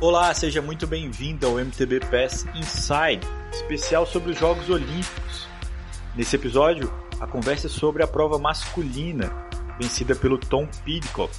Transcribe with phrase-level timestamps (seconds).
[0.00, 5.48] Olá, seja muito bem-vindo ao MTB Pass Inside, especial sobre os Jogos Olímpicos.
[6.14, 6.88] Nesse episódio,
[7.18, 9.28] a conversa é sobre a prova masculina,
[9.76, 11.34] vencida pelo Tom Pidcock.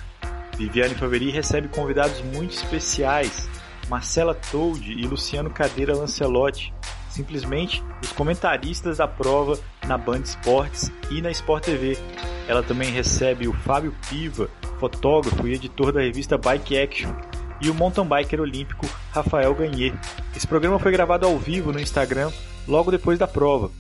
[0.58, 3.48] Viviane Faveri recebe convidados muito especiais,
[3.88, 6.74] Marcela Told e Luciano Cadeira Lancelotti,
[7.10, 9.58] simplesmente os comentaristas da prova
[9.88, 11.98] na Band Esportes e na Sport TV.
[12.46, 14.50] Ela também recebe o Fábio Piva,
[14.82, 17.14] fotógrafo e editor da revista Bike Action,
[17.62, 19.94] e o mountain biker olímpico Rafael Ganhê.
[20.36, 22.32] Esse programa foi gravado ao vivo no Instagram
[22.68, 23.72] logo depois da prova.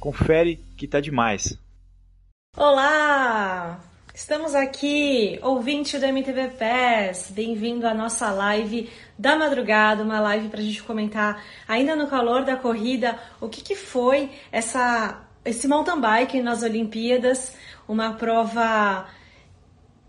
[0.00, 1.58] Confere que tá demais.
[2.56, 3.80] Olá!
[4.14, 10.58] Estamos aqui, ouvinte do MTV PES, bem-vindo à nossa live da madrugada, uma live para
[10.58, 16.00] a gente comentar, ainda no calor da corrida, o que, que foi essa, esse mountain
[16.00, 17.54] bike nas Olimpíadas,
[17.86, 19.06] uma prova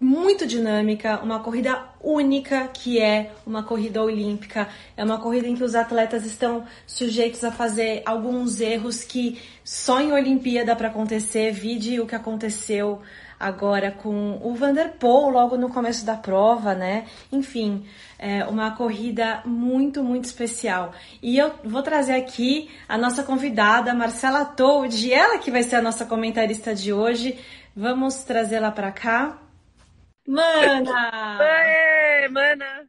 [0.02, 4.68] muito dinâmica, uma corrida única que é uma corrida olímpica.
[4.96, 10.02] É uma corrida em que os atletas estão sujeitos a fazer alguns erros que só
[10.02, 11.52] em Olimpíada para acontecer.
[11.52, 13.02] Vide o que aconteceu
[13.40, 17.06] agora com o Vanderpool logo no começo da prova, né?
[17.32, 17.86] Enfim,
[18.18, 20.92] é uma corrida muito, muito especial.
[21.22, 25.82] E eu vou trazer aqui a nossa convidada, Marcela Told, ela que vai ser a
[25.82, 27.40] nossa comentarista de hoje.
[27.76, 29.38] Vamos trazê-la para cá.
[30.30, 31.40] Mana!
[31.42, 32.88] Oi, mana!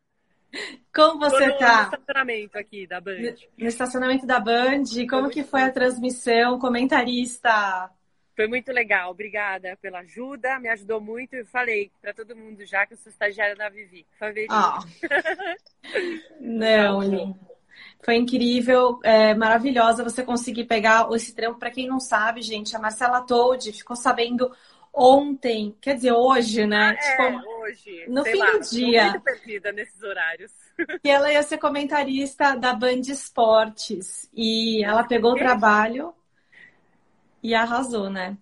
[0.95, 1.77] Como você Tô no, tá?
[1.77, 3.35] No estacionamento aqui da Band.
[3.57, 6.59] No estacionamento da Band, como que foi a transmissão?
[6.59, 7.91] Comentarista!
[8.37, 11.33] Foi muito legal, obrigada pela ajuda, me ajudou muito.
[11.33, 14.07] Eu falei para todo mundo já que eu sou estagiária da Vivi.
[14.19, 14.51] Faverinha.
[14.51, 14.81] Ah.
[16.39, 17.35] Não, Lin.
[18.03, 21.59] Foi incrível, é, maravilhosa você conseguir pegar esse trampo.
[21.59, 24.51] Para quem não sabe, gente, a Marcela Told ficou sabendo
[24.93, 26.97] ontem, quer dizer, hoje, né?
[26.97, 28.05] É, tipo, hoje.
[28.09, 29.11] no fim lá, do dia.
[29.11, 30.53] Muito perdida nesses horários.
[31.03, 34.29] que ela ia ser comentarista da Band Esportes.
[34.35, 36.15] E ela pegou o trabalho
[37.43, 38.37] e arrasou, né?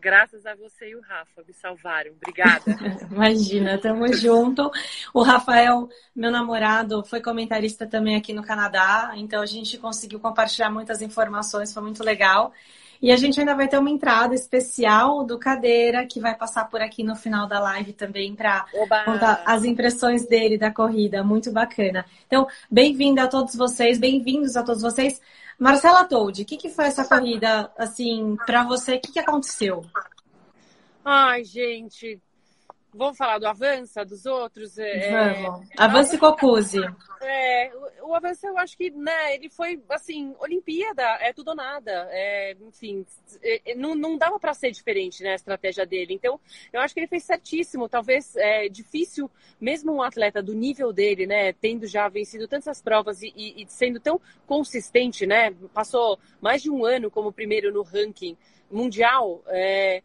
[0.00, 2.12] Graças a você e o Rafa, me salvaram.
[2.12, 2.62] Obrigada.
[3.10, 4.70] Imagina, tamo junto.
[5.12, 10.70] O Rafael, meu namorado, foi comentarista também aqui no Canadá, então a gente conseguiu compartilhar
[10.70, 12.52] muitas informações, foi muito legal.
[13.00, 16.80] E a gente ainda vai ter uma entrada especial do Cadeira, que vai passar por
[16.80, 18.66] aqui no final da live também para
[19.04, 21.22] contar as impressões dele da corrida.
[21.22, 22.04] Muito bacana.
[22.26, 25.20] Então, bem-vinda a todos vocês, bem-vindos a todos vocês.
[25.58, 28.94] Marcela Told, o que, que foi essa corrida, assim, para você?
[28.94, 29.84] O que, que aconteceu?
[31.04, 32.20] Ai, gente,
[32.92, 34.76] Vamos falar do Avança, dos outros?
[34.76, 35.68] Vamos.
[35.70, 35.74] É...
[35.76, 36.80] Avança e Cocuse.
[37.20, 37.70] É,
[38.02, 42.08] o, o Avança, eu acho que, né, ele foi, assim, Olimpíada, é tudo ou nada.
[42.10, 43.04] É, enfim,
[43.42, 46.14] é, não, não dava para ser diferente, né, a estratégia dele.
[46.14, 46.40] Então,
[46.72, 47.88] eu acho que ele fez certíssimo.
[47.88, 53.22] Talvez é difícil, mesmo um atleta do nível dele, né, tendo já vencido tantas provas
[53.22, 57.82] e, e, e sendo tão consistente, né, passou mais de um ano como primeiro no
[57.82, 58.36] ranking
[58.70, 60.02] mundial, é,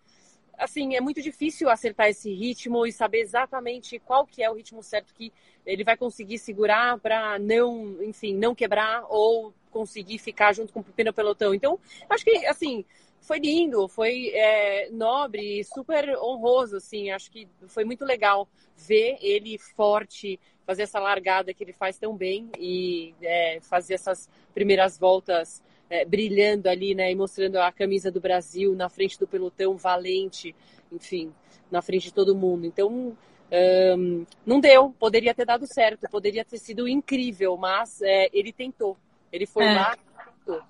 [0.64, 4.82] assim, é muito difícil acertar esse ritmo e saber exatamente qual que é o ritmo
[4.82, 5.32] certo que
[5.66, 10.84] ele vai conseguir segurar para não, enfim, não quebrar ou conseguir ficar junto com o
[10.84, 11.54] pneu pelotão.
[11.54, 11.80] Então,
[12.10, 12.86] acho que, assim,
[13.20, 17.10] foi lindo, foi é, nobre, super honroso, assim.
[17.12, 18.48] Acho que foi muito legal
[18.78, 24.30] ver ele forte, fazer essa largada que ele faz tão bem e é, fazer essas
[24.54, 25.64] primeiras voltas
[25.94, 30.56] é, brilhando ali, né, e mostrando a camisa do Brasil na frente do pelotão, valente,
[30.92, 31.32] enfim,
[31.70, 32.66] na frente de todo mundo.
[32.66, 33.16] Então,
[33.52, 38.98] um, não deu, poderia ter dado certo, poderia ter sido incrível, mas é, ele tentou,
[39.32, 39.76] ele foi É.
[39.76, 39.96] lá,
[40.26, 40.64] tentou.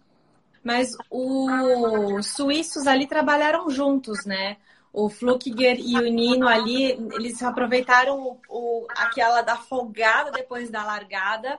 [0.61, 4.57] Mas os suíços ali trabalharam juntos, né?
[4.91, 10.83] O Flukiger e o Nino ali, eles aproveitaram o, o- aquela da folgada depois da
[10.83, 11.57] largada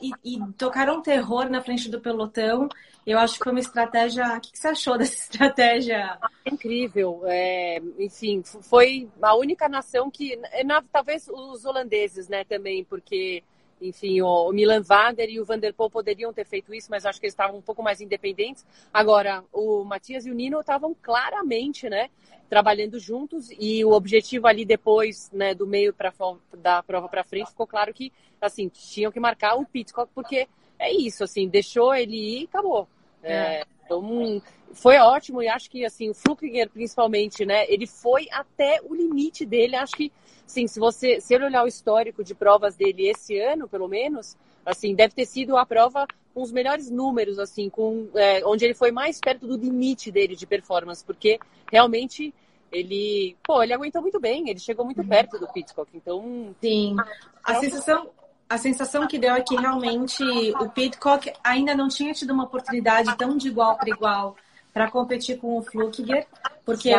[0.00, 2.68] e, e, tocaram terror na frente do pelotão.
[3.06, 4.36] Eu acho que foi uma estratégia.
[4.36, 6.18] O que você achou dessa estratégia?
[6.44, 7.22] incrível.
[7.24, 13.42] É, enfim, foi a única nação que, é, na- talvez os holandeses, né, também, porque,
[13.80, 17.20] enfim, o, Milan Vader e o Van der Poel poderiam ter feito isso, mas acho
[17.20, 18.64] que eles estavam um pouco mais independentes.
[18.92, 22.08] Agora, o Matias e o Nino estavam claramente, né,
[22.48, 26.12] trabalhando juntos e o objetivo ali depois, né, do meio para
[26.56, 30.92] da prova para frente, ficou claro que, assim, tinham que marcar o Pitcock, porque é
[30.92, 32.88] isso, assim, deixou ele ir e acabou.
[33.22, 34.42] É, então,
[34.72, 37.64] foi ótimo e acho que assim o Flukiger principalmente, né?
[37.68, 39.76] Ele foi até o limite dele.
[39.76, 40.12] Acho que,
[40.46, 44.36] sim, se você se ele olhar o histórico de provas dele esse ano, pelo menos,
[44.64, 48.74] assim, deve ter sido a prova com os melhores números, assim, com é, onde ele
[48.74, 51.38] foi mais perto do limite dele de performance, porque
[51.72, 52.34] realmente
[52.70, 54.50] ele, pô, ele aguentou muito bem.
[54.50, 55.88] Ele chegou muito perto do Pitcock.
[55.94, 56.96] Então, Sim.
[57.42, 58.10] A sensação,
[58.48, 60.22] a sensação que deu é que realmente
[60.60, 64.36] o Pitcock ainda não tinha tido uma oportunidade tão de igual para igual
[64.72, 66.26] para competir com o Flukiger,
[66.62, 66.90] porque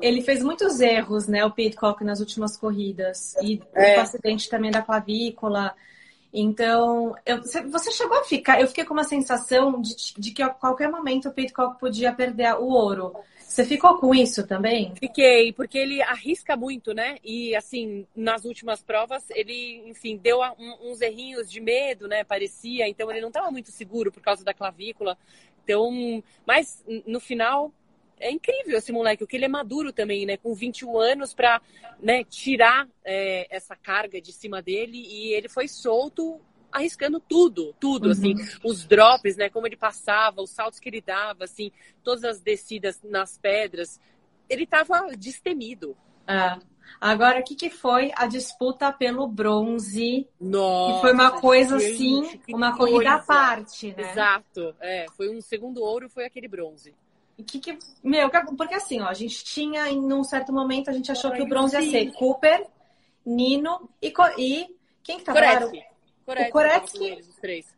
[0.00, 3.98] ele fez muitos erros, né, o Pitcock nas últimas corridas e é.
[3.98, 5.74] o acidente também da clavícula.
[6.32, 8.58] Então, eu, você chegou a ficar.
[8.60, 12.54] Eu fiquei com uma sensação de, de que a qualquer momento o Pitcock podia perder
[12.54, 13.14] o ouro.
[13.48, 14.94] Você ficou com isso também?
[14.94, 17.16] Fiquei, porque ele arrisca muito, né?
[17.24, 20.40] E assim, nas últimas provas, ele, enfim, deu
[20.82, 22.22] uns errinhos de medo, né?
[22.22, 25.16] Parecia, então ele não estava muito seguro por causa da clavícula.
[25.64, 27.72] Então, mas no final
[28.20, 30.36] é incrível esse moleque, o que ele é maduro também, né?
[30.36, 31.60] Com 21 anos para
[31.98, 36.38] né, tirar é, essa carga de cima dele e ele foi solto
[36.70, 38.40] arriscando tudo, tudo, assim, uhum.
[38.40, 41.70] assim, os drops, né, como ele passava, os saltos que ele dava, assim,
[42.02, 44.00] todas as descidas nas pedras,
[44.48, 45.96] ele tava destemido.
[46.26, 46.58] É.
[47.00, 50.26] Agora, o que, que foi a disputa pelo bronze?
[50.40, 52.92] Nossa, que foi uma coisa assim, uma coisa.
[52.92, 54.10] corrida à parte, né?
[54.10, 56.94] Exato, é, foi um segundo ouro, foi aquele bronze.
[57.46, 61.12] Que, que, meu, porque assim, ó, a gente tinha, em um certo momento, a gente
[61.12, 62.66] achou que o bronze ia ser Cooper,
[63.24, 65.70] Nino e, e quem que tava lá?
[66.50, 67.74] Koretsky, o Koretsky,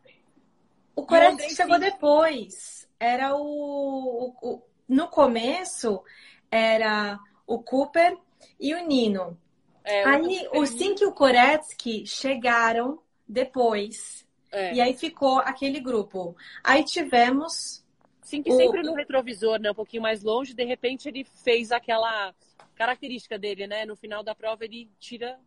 [0.95, 2.87] o Koretsky chegou depois.
[2.99, 6.03] Era o, o, o, No começo,
[6.49, 8.17] era o Cooper
[8.59, 9.39] e o Nino.
[9.83, 14.27] É, aí o Sink e o Koretsky chegaram depois.
[14.51, 14.73] É.
[14.73, 16.35] E aí ficou aquele grupo.
[16.63, 17.83] Aí tivemos.
[18.21, 18.57] Sink o...
[18.57, 19.71] sempre no retrovisor, né?
[19.71, 20.53] Um pouquinho mais longe.
[20.53, 22.35] De repente ele fez aquela
[22.75, 23.85] característica dele, né?
[23.85, 25.39] No final da prova ele tira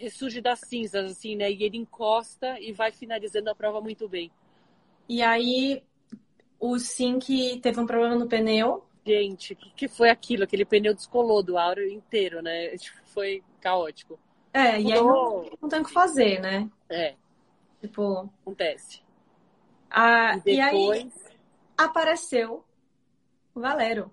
[0.00, 1.50] ressurge das cinzas, assim, né?
[1.50, 4.30] E ele encosta e vai finalizando a prova muito bem.
[5.06, 5.82] E aí,
[6.58, 8.84] o Sink teve um problema no pneu.
[9.04, 10.44] Gente, o que, foi aquilo?
[10.44, 12.74] Aquele pneu descolou do aro inteiro, né?
[13.12, 14.18] Foi caótico.
[14.52, 16.70] É, e aí não, não tem o que fazer, né?
[16.88, 17.14] É.
[17.80, 18.30] Tipo.
[18.42, 19.02] Acontece.
[19.90, 20.52] Ah, e, depois...
[20.54, 21.12] e aí
[21.76, 22.64] apareceu
[23.54, 24.12] o Valero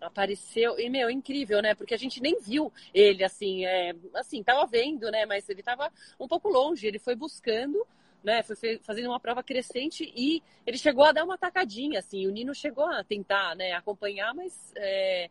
[0.00, 0.78] apareceu.
[0.78, 1.74] E meu incrível né?
[1.74, 5.26] Porque a gente nem viu ele assim é, assim tava vendo né?
[5.26, 7.86] Mas ele tava um pouco longe ele foi buscando
[8.22, 8.42] né?
[8.42, 12.26] Foi fazendo uma prova crescente e ele chegou a dar uma tacadinha assim.
[12.26, 15.30] O Nino chegou a tentar né acompanhar mas é,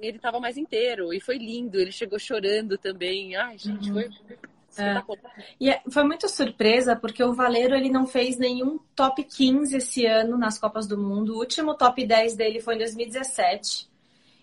[0.00, 1.78] ele tava mais inteiro e foi lindo.
[1.78, 3.36] Ele chegou chorando também.
[3.36, 3.94] Ai gente uhum.
[3.94, 4.10] foi
[4.78, 5.02] é.
[5.58, 10.06] E é, foi muito surpresa porque o Valeiro ele não fez nenhum top 15 esse
[10.06, 11.34] ano nas Copas do Mundo.
[11.34, 13.88] O último top 10 dele foi em 2017.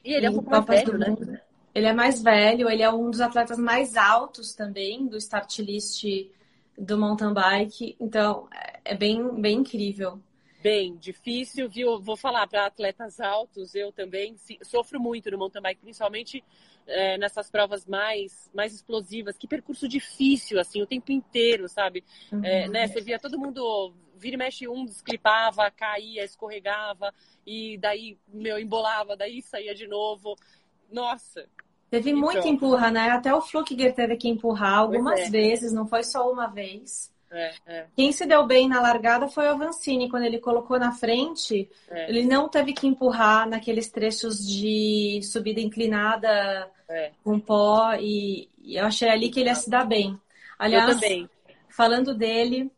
[0.03, 1.09] E ele é um mais velho, né?
[1.09, 1.39] Mundo.
[1.74, 6.03] Ele é mais velho, ele é um dos atletas mais altos também do start list
[6.77, 7.95] do mountain bike.
[8.00, 8.47] Então,
[8.83, 10.19] é bem, bem incrível.
[10.62, 12.00] Bem difícil, viu?
[12.00, 16.44] Vou falar para atletas altos, eu também sofro muito no mountain bike, principalmente
[16.88, 19.38] é, nessas provas mais, mais explosivas.
[19.38, 22.04] Que percurso difícil, assim, o tempo inteiro, sabe?
[22.31, 22.44] Uhum.
[22.44, 22.88] É, né?
[22.88, 27.13] Você via todo mundo vira e mexe um, desclipava, caía, escorregava,
[27.45, 30.36] e daí, meu, embolava, daí saía de novo.
[30.92, 31.48] Nossa!
[31.89, 32.21] Teve então...
[32.21, 33.10] muito empurra, né?
[33.10, 35.30] Até o Flukiger teve que empurrar algumas é.
[35.30, 37.13] vezes, não foi só uma vez.
[37.29, 37.85] É, é.
[37.95, 40.09] Quem se deu bem na largada foi o Avancini.
[40.09, 42.09] Quando ele colocou na frente, é.
[42.09, 47.12] ele não teve que empurrar naqueles trechos de subida inclinada é.
[47.24, 47.93] com pó.
[47.96, 50.19] E, e, eu achei ali que ele ia se dar bem.
[50.57, 51.00] Aliás,
[51.69, 52.72] falando dele,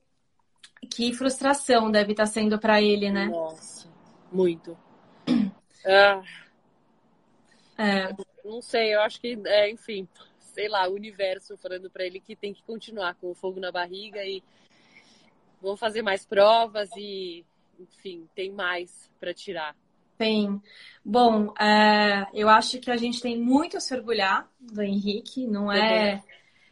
[0.89, 3.27] que frustração deve estar sendo para ele, né?
[3.27, 3.87] Nossa,
[4.31, 4.77] muito.
[5.85, 6.21] ah.
[7.77, 8.13] É.
[8.43, 10.07] Não sei, eu acho que, é, enfim,
[10.59, 13.71] sei lá, o universo falando para ele que tem que continuar com o fogo na
[13.71, 14.43] barriga e
[15.61, 17.45] vão fazer mais provas e,
[17.79, 19.73] enfim, tem mais para tirar.
[20.17, 20.61] Tem.
[21.03, 25.71] Bom, é, eu acho que a gente tem muito a se orgulhar do Henrique, não
[25.71, 26.21] é?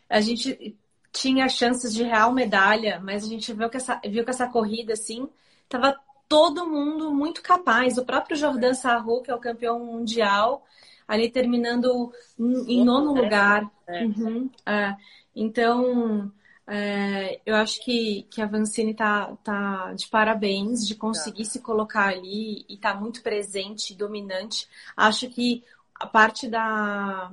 [0.09, 0.75] A gente
[1.13, 4.91] tinha chances de real medalha, mas a gente viu que essa, viu que essa corrida,
[4.91, 5.29] assim,
[5.69, 7.97] tava todo mundo muito capaz.
[7.97, 10.65] O próprio Jordan Sarru, que é o campeão mundial,
[11.07, 13.69] ali terminando em nono lugar.
[13.87, 14.05] É.
[14.05, 14.95] Uhum, é.
[15.35, 16.31] Então,
[16.67, 21.49] é, eu acho que, que a Vancini tá, tá de parabéns de conseguir tá.
[21.51, 24.67] se colocar ali e tá muito presente, dominante.
[24.95, 25.63] Acho que
[25.95, 27.31] a parte da,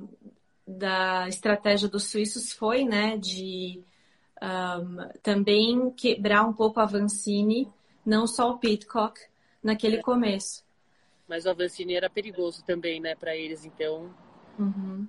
[0.65, 3.83] da estratégia dos suíços foi, né, de
[4.41, 7.69] um, também quebrar um pouco a Vancini,
[8.05, 9.19] não só o Pitcock,
[9.61, 10.01] naquele é.
[10.01, 10.64] começo.
[11.27, 14.13] Mas o Avancini era perigoso também, né, para eles, então.
[14.59, 15.07] Uhum.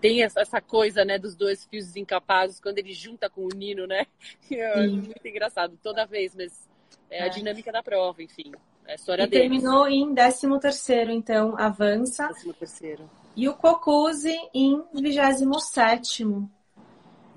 [0.00, 4.06] Tem essa coisa, né, dos dois fios desencapazes quando ele junta com o Nino, né?
[4.50, 6.68] É muito engraçado, toda vez, mas
[7.10, 7.22] é, é.
[7.24, 8.52] a dinâmica da prova, enfim.
[8.86, 9.48] É a história e deles.
[9.48, 12.28] terminou em 13 terceiro, então avança.
[12.28, 13.10] 13 terceiro.
[13.34, 16.26] E o Cocuzzi em 27 É,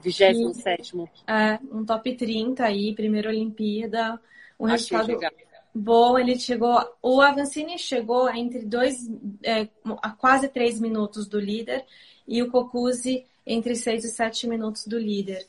[0.01, 0.95] 27
[1.27, 4.19] É, um top 30 aí, primeira Olimpíada.
[4.59, 5.31] Um Achei resultado legal.
[5.73, 6.17] Bom.
[6.17, 6.79] Ele chegou.
[7.01, 9.09] O Avancini chegou entre dois,
[9.43, 9.67] é,
[10.01, 11.85] a quase três minutos do líder,
[12.27, 15.45] e o Cocuzzi entre seis e sete minutos do líder.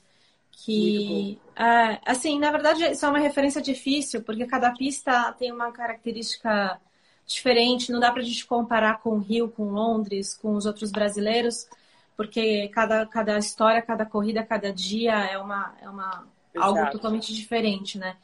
[0.53, 5.73] Que, é, assim, na verdade, isso é uma referência difícil, porque cada pista tem uma
[5.73, 6.79] característica
[7.27, 7.93] diferente.
[7.93, 11.67] Não dá para a gente comparar com o Rio, com Londres, com os outros brasileiros
[12.21, 17.97] porque cada, cada história, cada corrida, cada dia é uma, é uma algo totalmente diferente,
[17.97, 18.15] né?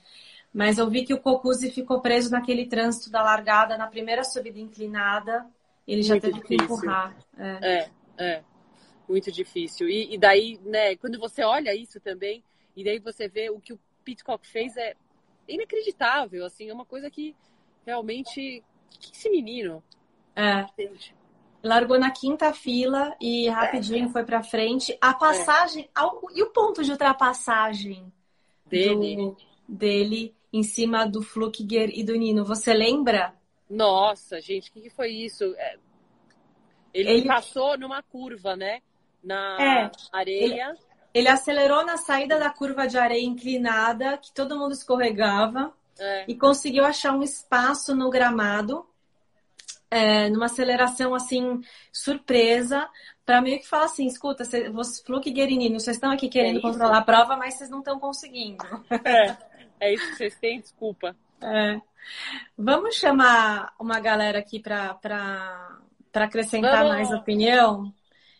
[0.56, 4.58] Mas eu vi que o Cocuzzi ficou preso naquele trânsito da largada na primeira subida
[4.58, 5.46] inclinada.
[5.86, 6.56] Ele já Muito teve difícil.
[6.56, 7.14] que empurrar.
[7.36, 7.90] É, é.
[8.16, 8.44] é.
[9.06, 9.86] Muito difícil.
[9.86, 12.42] E, e, daí, né, quando você olha isso também,
[12.74, 14.94] e daí você vê o que o Pitcock fez é
[15.46, 17.36] inacreditável, assim, é uma coisa que
[17.84, 18.64] realmente.
[18.88, 19.84] Que esse menino?
[20.34, 20.66] É.
[20.78, 21.14] Gente
[21.62, 24.08] largou na quinta fila e rapidinho é.
[24.08, 24.96] foi para frente.
[25.02, 25.88] A passagem é.
[25.94, 28.10] ao, e o ponto de ultrapassagem
[28.64, 29.36] dele, do,
[29.68, 33.34] dele em cima do Flukiger e do Nino, você lembra?
[33.68, 35.44] Nossa, gente, o que, que, foi isso?
[35.56, 35.76] É...
[36.94, 38.80] Ele, ele, passou numa curva, né?
[39.22, 39.90] Na é.
[40.12, 40.68] areia.
[40.70, 40.78] Ele,
[41.12, 46.24] ele, acelerou na saída da curva de areia inclinada, que todo mundo escorregava, é.
[46.26, 48.86] e conseguiu achar um espaço no gramado
[49.90, 51.60] é, numa aceleração assim,
[51.92, 52.88] surpresa,
[53.24, 56.62] para meio que falar assim: escuta, vocês, Fluke e Guerinino, vocês estão aqui querendo é
[56.62, 58.64] controlar a prova, mas vocês não estão conseguindo.
[59.04, 59.36] É,
[59.80, 61.16] é isso que vocês têm, desculpa.
[61.42, 61.80] É.
[62.56, 64.98] Vamos chamar uma galera aqui para
[66.14, 66.88] acrescentar Vamos.
[66.88, 67.92] mais opinião?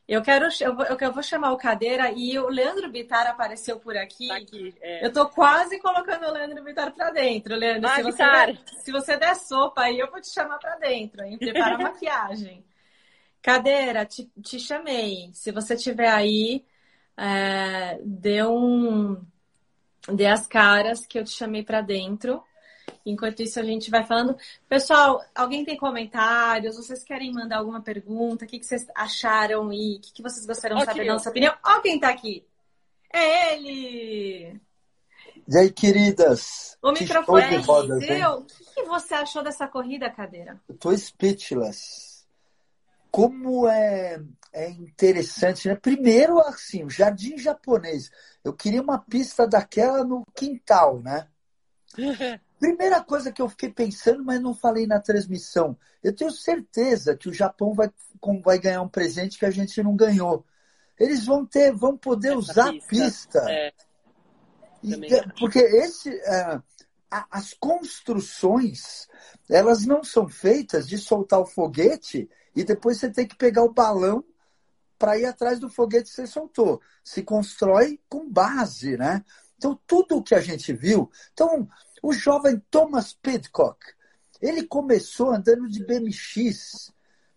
[0.09, 3.97] Eu quero, eu vou, eu vou chamar o cadeira e o Leandro Bitar apareceu por
[3.97, 4.29] aqui.
[4.29, 5.05] Tá aqui é.
[5.05, 7.89] Eu tô quase colocando o Leandro Bitar para dentro, Leandro.
[7.89, 11.25] Ah, se, você der, se você der sopa aí, eu vou te chamar para dentro,
[11.25, 11.37] hein?
[11.37, 12.65] Prepara a maquiagem.
[13.43, 15.31] Cadeira, te, te, chamei.
[15.33, 16.65] Se você tiver aí,
[17.17, 19.21] é, dê um,
[20.13, 22.43] dê as caras que eu te chamei para dentro.
[23.05, 24.37] Enquanto isso, a gente vai falando.
[24.69, 26.77] Pessoal, alguém tem comentários?
[26.77, 28.45] Vocês querem mandar alguma pergunta?
[28.45, 31.31] O que, que vocês acharam e o que, que vocês gostariam de saber da nossa
[31.31, 31.55] opinião?
[31.65, 32.45] Ó, quem tá aqui!
[33.13, 34.61] É ele!
[35.49, 36.77] E aí, queridas?
[36.83, 38.31] O microfone é seu.
[38.33, 40.61] O que, que você achou dessa corrida, cadeira?
[40.69, 42.27] Eu tô speechless.
[43.11, 44.21] Como é,
[44.57, 45.75] é interessante, né?
[45.75, 48.11] Primeiro, assim, o jardim japonês.
[48.43, 51.29] Eu queria uma pista daquela no quintal, né?
[52.59, 55.79] Primeira coisa que eu fiquei pensando, mas não falei na transmissão.
[56.03, 57.91] Eu tenho certeza que o Japão vai,
[58.43, 60.43] vai ganhar um presente que a gente não ganhou.
[60.99, 63.43] Eles vão ter, vão poder Essa usar pista.
[63.43, 63.51] a pista.
[63.51, 63.73] É.
[65.39, 66.63] porque esse, é,
[67.31, 69.07] as construções,
[69.51, 73.75] elas não são feitas de soltar o foguete e depois você tem que pegar o
[73.75, 74.25] balão
[74.99, 76.81] para ir atrás do foguete que você soltou.
[77.05, 79.25] Se constrói com base, né?
[79.57, 81.11] Então, tudo o que a gente viu.
[81.33, 81.69] Então,
[82.03, 83.79] o jovem Thomas Pidcock,
[84.41, 86.93] ele começou andando de BMX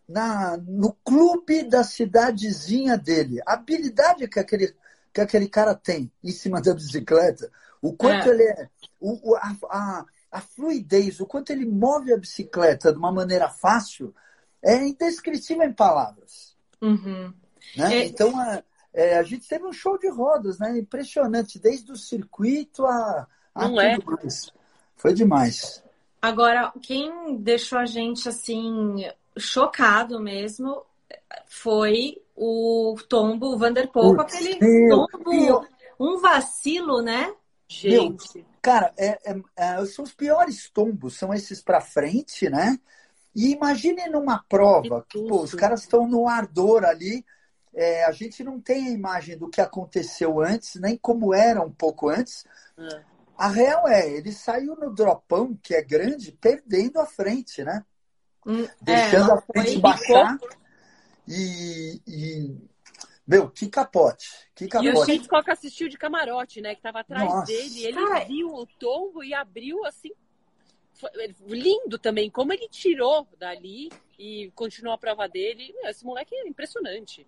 [0.07, 3.41] na, no clube da cidadezinha dele.
[3.45, 4.75] A habilidade que aquele,
[5.13, 7.49] que aquele cara tem em cima da bicicleta,
[7.81, 8.33] o quanto é.
[8.33, 8.69] ele é.
[8.99, 14.13] O, a, a, a fluidez, o quanto ele move a bicicleta de uma maneira fácil,
[14.61, 16.55] é indescritível em palavras.
[16.81, 17.33] Uhum.
[17.75, 17.97] Né?
[17.97, 18.05] É...
[18.05, 18.63] Então, a,
[18.93, 20.77] é, a gente teve um show de rodas, né?
[20.77, 23.97] Impressionante, desde o circuito a, a Não é?
[23.97, 24.51] mais.
[24.95, 25.83] Foi demais.
[26.21, 29.05] Agora, quem deixou a gente assim
[29.37, 30.83] chocado mesmo
[31.47, 35.67] foi o tombo, o Vanderpool, com aquele tombo,
[35.99, 37.33] um vacilo, né?
[37.67, 38.37] Gente.
[38.37, 42.77] Meu, cara, é, é, é, são os piores tombos, são esses para frente, né?
[43.35, 47.23] E imagine numa prova, que, pô, os caras estão no ardor ali,
[47.73, 51.71] é, a gente não tem a imagem do que aconteceu antes, nem como era um
[51.71, 52.45] pouco antes.
[52.77, 53.03] É.
[53.37, 57.85] A real é, ele saiu no dropão, que é grande, perdendo a frente, né?
[58.45, 60.37] Hum, Deixando é, a frente baixar.
[61.27, 62.57] E, e,
[63.25, 64.27] Meu, que capote.
[64.55, 65.11] Que capote.
[65.11, 66.73] E o Hitchcock assistiu de camarote, né?
[66.73, 67.45] Que tava atrás Nossa.
[67.45, 67.85] dele.
[67.85, 70.11] Ele Cara, viu o tombo e abriu assim.
[71.45, 75.73] Lindo também, como ele tirou dali e continuou a prova dele.
[75.83, 77.25] Esse moleque é impressionante.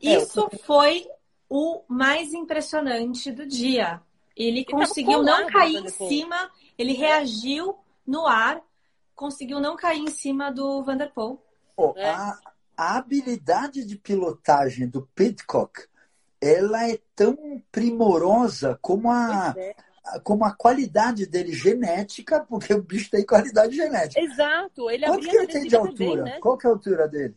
[0.00, 1.06] Isso foi
[1.48, 4.00] o mais impressionante do dia.
[4.36, 7.76] Ele, conseguiu não cair em cima, ele reagiu
[8.06, 8.62] no ar,
[9.14, 11.44] conseguiu não cair em cima do Vanderpool.
[11.76, 12.08] Oh, é.
[12.08, 12.38] a,
[12.76, 15.86] a, habilidade de pilotagem do Pidcock,
[16.40, 19.74] ela é tão primorosa como a, é.
[20.22, 24.20] como a qualidade dele genética, porque o bicho tem qualidade genética.
[24.20, 24.88] Exato.
[24.88, 25.96] Ele Quanto que ele tem de altura?
[25.96, 26.40] Também, né?
[26.40, 27.36] Qual que é a altura dele?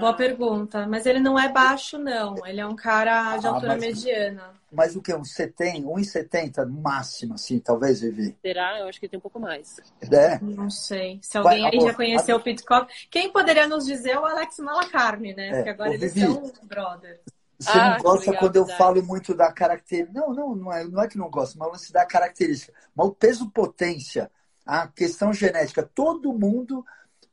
[0.00, 0.86] Boa pergunta.
[0.86, 2.34] Mas ele não é baixo, não.
[2.46, 4.54] Ele é um cara de Ah, altura mas- mediana.
[4.72, 5.14] Mas o que?
[5.14, 8.36] Uns 70, 1,70 no máximo, assim, talvez, Vivi.
[8.42, 8.78] Será?
[8.80, 9.80] Eu acho que tem um pouco mais.
[10.10, 10.38] É.
[10.40, 11.18] Não sei.
[11.22, 12.92] Se Vai, alguém aí amor, já conheceu o Pitcock.
[13.10, 15.48] Quem poderia nos dizer é o Alex Malacarne, né?
[15.48, 16.26] É, Porque agora ô, eles Vivi.
[16.26, 17.20] são brother.
[17.58, 18.78] Você Ah, não gosta legal, quando eu verdade.
[18.78, 20.20] falo muito da característica.
[20.20, 22.72] Não, não, não é, não é que não gosto, mas lance da característica.
[22.94, 24.30] Mas o peso potência,
[24.66, 26.84] a questão genética, todo mundo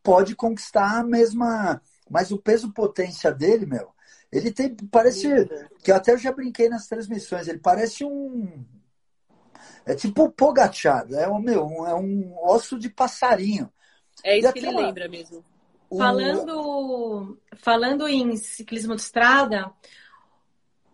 [0.02, 1.82] pode conquistar a mesma.
[2.10, 3.92] Mas o peso potência dele, meu,
[4.32, 4.76] ele tem.
[4.92, 5.28] Parece.
[5.84, 8.66] Que eu até já brinquei nas transmissões, ele parece um.
[9.86, 13.72] É tipo o Pogachar, é um, meu, um- é um osso de passarinho.
[14.24, 15.44] É E isso que ele lembra mesmo.
[15.90, 19.72] O- Falando, falando em ciclismo de estrada,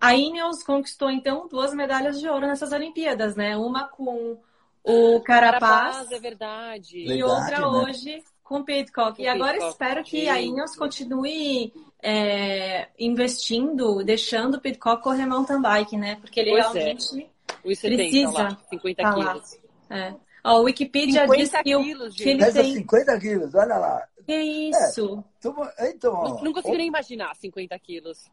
[0.02, 3.56] a Ineos conquistou então duas medalhas de ouro nessas Olimpíadas, né?
[3.58, 4.40] Uma com
[4.84, 6.98] o Carapaz é verdade.
[6.98, 7.66] e Verdade, outra né?
[7.68, 9.16] hoje com o Pidcock.
[9.18, 9.72] Com E agora Pidcock.
[9.72, 10.42] espero que a.
[10.42, 16.16] Ineos continue é, investindo, deixando o Pidcock correr mountain bike, né?
[16.20, 16.80] Porque ele Pois é.
[16.80, 17.30] realmente
[17.64, 19.34] 70 Precisa lá, 50 tá lá.
[19.34, 19.60] quilos.
[19.90, 20.14] é.
[20.44, 22.74] Ó, o Wikipedia 50 diz que, quilos, que ele tem.
[22.76, 24.08] 50 quilos, olha lá.
[24.26, 24.36] Que
[24.70, 25.24] isso?
[25.38, 28.26] Então, então ó, Não, não consigo nem imaginar 50 quilos.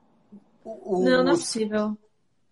[0.64, 1.96] o- o- Não, não é possível.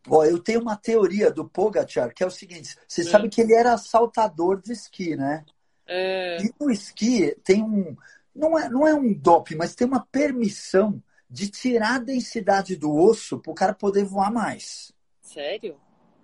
[0.09, 3.11] Ó, eu tenho uma teoria do Pogachar, que é o seguinte: você Hum.
[3.11, 5.45] sabe que ele era saltador de esqui, né?
[5.87, 7.97] É, E no esqui tem um.
[8.35, 12.95] Não é, não é um doping, mas tem uma permissão de tirar a densidade do
[12.95, 14.93] osso para o cara poder voar mais.
[15.23, 15.77] sério?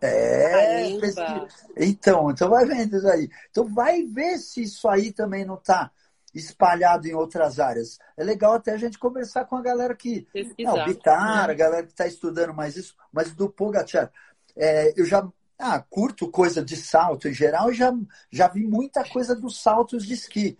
[0.02, 1.48] É, pesquisa.
[1.76, 3.28] então, então vai vendo isso aí.
[3.50, 5.90] Então vai ver se isso aí também não está
[6.34, 7.98] espalhado em outras áreas.
[8.16, 10.74] É legal até a gente conversar com a galera que não, Pesquisar.
[10.74, 14.10] o Bitar, a galera que está estudando mais isso, mas do Pogacar,
[14.56, 15.28] é, eu já
[15.60, 17.92] ah, curto coisa de salto em geral, já,
[18.30, 20.56] já vi muita coisa dos saltos de esqui.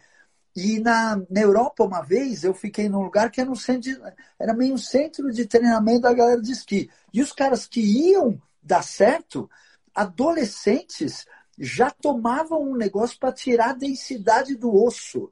[0.54, 4.00] E na, na Europa, uma vez, eu fiquei num lugar que era, um centro de-
[4.38, 6.90] era meio um centro de treinamento da galera de esqui.
[7.12, 9.48] E os caras que iam dar certo,
[9.94, 11.26] adolescentes,
[11.58, 15.30] já tomavam um negócio para tirar a densidade do osso.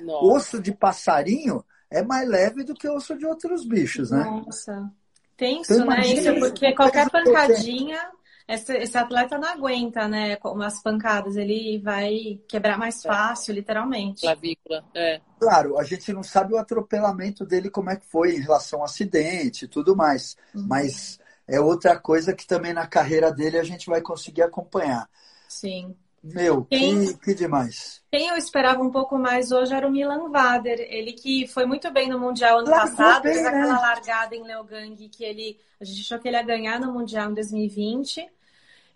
[0.00, 0.26] Nossa.
[0.26, 4.24] Osso de passarinho é mais leve do que osso de outros bichos, né?
[4.24, 4.90] Nossa.
[5.36, 5.94] Tenso, Então, né?
[5.96, 8.10] imagina Isso, porque qualquer pancadinha,
[8.54, 10.36] esse, esse atleta não aguenta, né?
[10.36, 14.22] Com umas pancadas, ele vai quebrar mais fácil, literalmente.
[14.22, 14.84] Clavícula.
[14.94, 15.20] É.
[15.38, 18.84] Claro, a gente não sabe o atropelamento dele, como é que foi em relação ao
[18.84, 20.36] acidente e tudo mais.
[20.54, 20.66] Uhum.
[20.68, 25.08] Mas é outra coisa que também na carreira dele a gente vai conseguir acompanhar.
[25.48, 25.94] Sim.
[26.22, 28.00] Meu, Quem- que, que demais.
[28.12, 30.78] Quem eu esperava um pouco mais hoje era o Milan Vader.
[30.88, 33.48] Ele que foi muito bem no Mundial ano Largou passado, bem, fez né?
[33.48, 35.58] aquela largada em Leogang que ele.
[35.80, 38.24] A gente achou que ele ia ganhar no Mundial em 2020.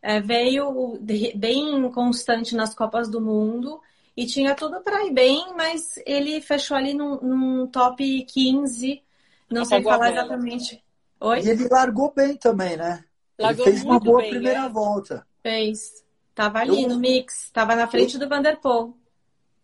[0.02, 3.80] É, veio de- bem constante nas Copas do Mundo
[4.16, 9.02] e tinha tudo para ir bem, mas ele fechou ali num, num top 15.
[9.50, 10.82] Não sei falar exatamente.
[11.20, 11.40] Oi?
[11.40, 13.04] E ele largou bem também, né?
[13.38, 14.68] Largou ele fez uma muito boa bem, primeira né?
[14.68, 15.26] volta.
[15.42, 16.04] Fez.
[16.34, 18.96] Tava ali Eu- no mix, tava na frente do Vanderpool.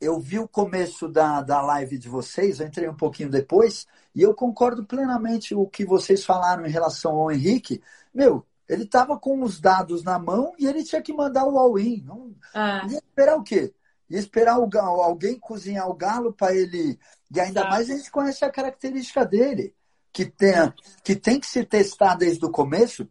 [0.00, 4.22] Eu vi o começo da, da live de vocês, eu entrei um pouquinho depois, e
[4.22, 7.80] eu concordo plenamente o que vocês falaram em relação ao Henrique.
[8.12, 12.02] Meu, ele estava com os dados na mão e ele tinha que mandar o all-in.
[12.04, 13.72] Não, Ah, Ia esperar o quê?
[14.10, 16.98] Ia esperar o ga- alguém cozinhar o galo para ele.
[17.34, 17.70] E ainda Exato.
[17.74, 19.74] mais a gente conhece a característica dele,
[20.12, 20.52] que tem,
[21.02, 23.08] que tem que se testar desde o começo.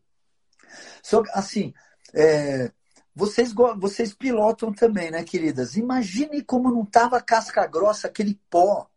[1.04, 1.74] Só assim,
[2.13, 2.71] é,
[3.15, 5.76] vocês, vocês pilotam também, né, queridas?
[5.76, 8.88] Imagine como não tava casca grossa, aquele pó.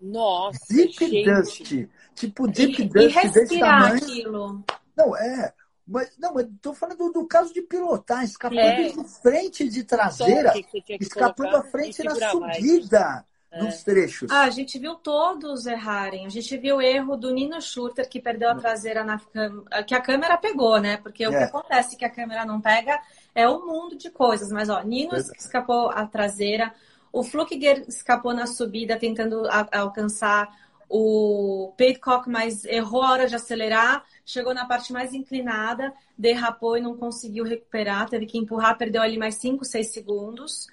[0.00, 1.24] Nossa, Deep gente.
[1.32, 1.88] Dust.
[2.14, 3.96] Tipo Deep e, e Dust desse respirar tamanho.
[4.04, 4.64] aquilo.
[4.96, 5.54] Não, é.
[5.86, 8.88] Mas, não, mas tô falando do, do caso de pilotar, escapando É.
[8.90, 10.52] de frente de traseira.
[10.52, 13.62] Que que escapando à frente na subida É.
[13.62, 14.30] nos trechos.
[14.30, 16.24] Ah, a gente viu todos errarem.
[16.24, 19.94] A gente viu o erro do Nino Schurter, que perdeu a traseira na câmera, que
[19.94, 20.96] a câmera pegou, né?
[20.98, 21.38] Porque o É.
[21.38, 23.00] que acontece que a câmera não pega
[23.34, 24.50] é um mundo de coisas.
[24.50, 25.36] Mas, ó, Nino Verdade.
[25.38, 26.72] escapou a traseira,
[27.12, 30.48] o Flukiger escapou na subida, tentando a- alcançar
[30.94, 36.82] o Pidcock, mas errou a hora de acelerar, chegou na parte mais inclinada, derrapou e
[36.82, 40.66] não conseguiu recuperar, teve que empurrar, perdeu ali mais 5, 6 segundos.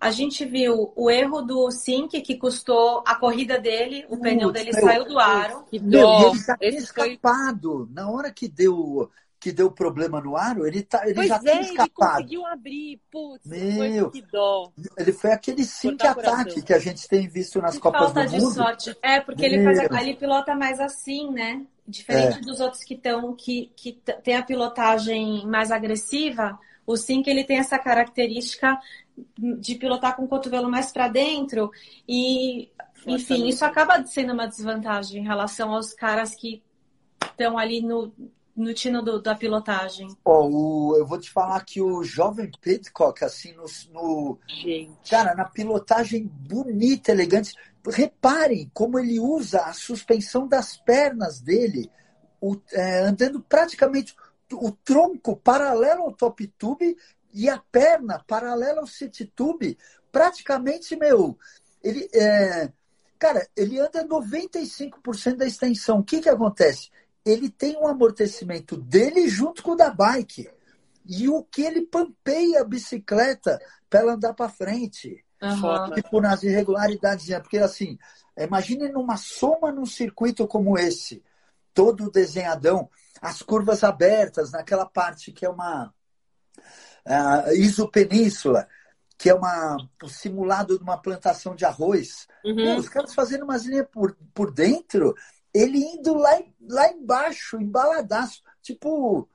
[0.00, 4.72] A gente viu o erro do Sink, que custou a corrida dele, o pneu dele
[4.72, 5.62] saiu do aro.
[5.70, 6.32] Que Meu, dó.
[6.60, 7.12] e ele foi...
[7.12, 7.88] escapado.
[7.92, 9.08] Na hora que deu,
[9.40, 12.12] que deu problema no aro, ele, tá, ele Pois já tinha é, ele escapado.
[12.16, 13.00] conseguiu abrir.
[13.10, 14.10] Putz, Meu.
[14.10, 14.70] foi que dó.
[14.98, 18.00] Ele foi aquele sync Cortar o ataque que a gente tem visto nas Que Copas
[18.12, 18.52] falta do de Mundo.
[18.54, 18.94] sorte.
[19.02, 21.64] É, porque ele, faz a- ele pilota mais assim, né?
[21.88, 27.42] Diferente dos outros que estão, que, que tem a pilotagem mais agressiva, o Sink ele
[27.42, 28.78] tem essa característica
[29.38, 31.70] de pilotar com o cotovelo mais para dentro
[32.06, 32.70] e
[33.06, 36.62] enfim, isso acaba sendo uma desvantagem em relação aos caras que
[37.24, 38.12] estão ali no,
[38.60, 40.08] no tino do, da pilotagem.
[40.24, 40.48] Oh,
[40.92, 44.38] o, eu vou te falar que o jovem Pitcock, assim, no, no
[45.08, 47.54] cara, na pilotagem bonita, elegante,
[47.88, 51.90] reparem como ele usa a suspensão das pernas dele,
[52.40, 54.14] o, é, andando praticamente
[54.52, 56.96] o tronco paralelo ao top tube
[57.32, 59.78] e a perna paralela ao city tube,
[60.10, 61.38] praticamente, meu,
[61.82, 62.70] ele, é,
[63.18, 66.00] cara, ele anda 95% da extensão.
[66.00, 66.90] O que que acontece?
[67.24, 70.50] Ele tem um amortecimento dele junto com o da bike.
[71.06, 75.24] E o que ele pampeia a bicicleta para ela andar para frente.
[75.42, 75.94] Uhum.
[75.94, 77.28] Tipo, nas irregularidades.
[77.40, 77.98] Porque, assim,
[78.36, 81.22] imagine numa soma num circuito como esse,
[81.74, 82.88] todo desenhadão,
[83.20, 85.92] as curvas abertas, naquela parte que é uma
[87.06, 88.68] uh, isopenínsula,
[89.18, 92.26] que é uma, um simulado de uma plantação de arroz.
[92.44, 92.76] Uhum.
[92.78, 95.14] os caras fazendo umas linhas por, por dentro,
[95.54, 98.42] ele indo lá, lá embaixo, embaladaço.
[98.62, 99.28] Tipo,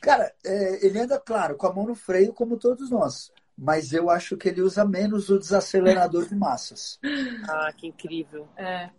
[0.00, 3.32] cara, é, ele anda, claro, com a mão no freio, como todos nós.
[3.56, 6.98] Mas eu acho que ele usa menos o desacelerador de massas.
[7.48, 8.48] Ah, que incrível.
[8.56, 8.90] É.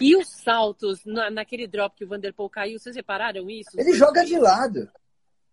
[0.00, 3.70] E os saltos na, naquele drop que o Vanderpool caiu, vocês repararam isso?
[3.78, 4.90] Ele joga de lado.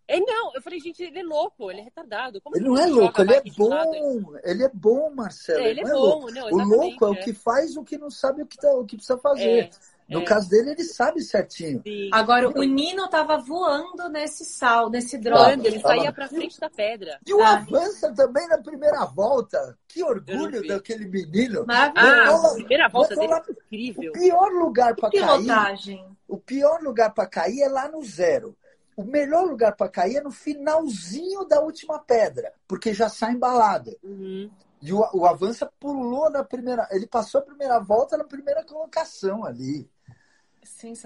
[0.08, 2.40] Ele não, eu falei, gente, ele é louco, ele é retardado.
[2.40, 4.36] Como ele não é louco, ele é bom.
[4.44, 5.60] Ele é bom, Marcelo.
[5.60, 8.10] É, ele, é, é bom, não, O louco é, o que faz o que não
[8.10, 9.64] sabe o que, tá, o que precisa fazer.
[9.64, 9.70] É,
[10.08, 10.24] no é.
[10.24, 11.82] caso dele, ele sabe certinho.
[11.82, 12.10] Sim.
[12.12, 15.66] Agora, o Nino tava voando nesse sal, nesse drone.
[15.66, 17.18] Ele saía pra frente da pedra.
[17.26, 17.54] E o ah.
[17.54, 19.76] Avança também na primeira volta.
[19.88, 21.64] Que orgulho daquele menino.
[21.66, 22.46] Maravilhoso.
[22.46, 24.10] Ah, a primeira volta dele é incrível.
[24.10, 26.04] O pior lugar para cair.
[26.28, 28.56] O pior lugar para cair é lá no zero
[28.96, 33.94] o melhor lugar para cair é no finalzinho da última pedra, porque já sai embalada.
[34.02, 34.50] Uhum.
[34.80, 36.88] E o, o Avança pulou na primeira.
[36.90, 39.88] Ele passou a primeira volta na primeira colocação ali.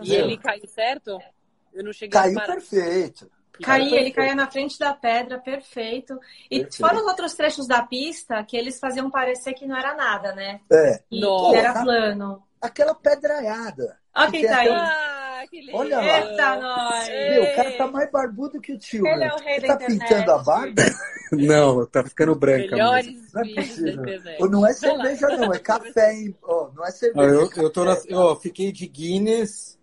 [0.03, 1.19] E ele caiu certo?
[1.73, 3.31] Eu não cheguei Caiu perfeito.
[3.63, 6.19] Caía, ele caía na frente da pedra, perfeito.
[6.51, 6.77] E perfeito.
[6.79, 10.61] fora os outros trechos da pista, que eles faziam parecer que não era nada, né?
[10.73, 11.03] É.
[11.11, 11.57] E Nossa.
[11.59, 12.43] era plano.
[12.61, 13.99] Aquela pedraiada.
[14.15, 14.69] Olha quem tá aí.
[15.47, 15.77] Que lindo.
[15.77, 16.21] Olha lá.
[16.21, 17.09] Eita, nós.
[17.09, 19.07] Meu, o cara tá mais barbudo que o tio.
[19.07, 20.09] Ele é o rei Você da tá internet.
[20.09, 20.83] pintando a barba?
[21.33, 22.77] não, tá ficando branca.
[22.77, 24.51] Melhores não é possível.
[24.51, 25.55] Não é cerveja, não.
[25.55, 26.37] É café, hein?
[26.43, 27.27] Oh, não é cerveja.
[27.27, 27.97] Ah, eu, eu, tô na,
[28.41, 29.79] fiquei de Guinness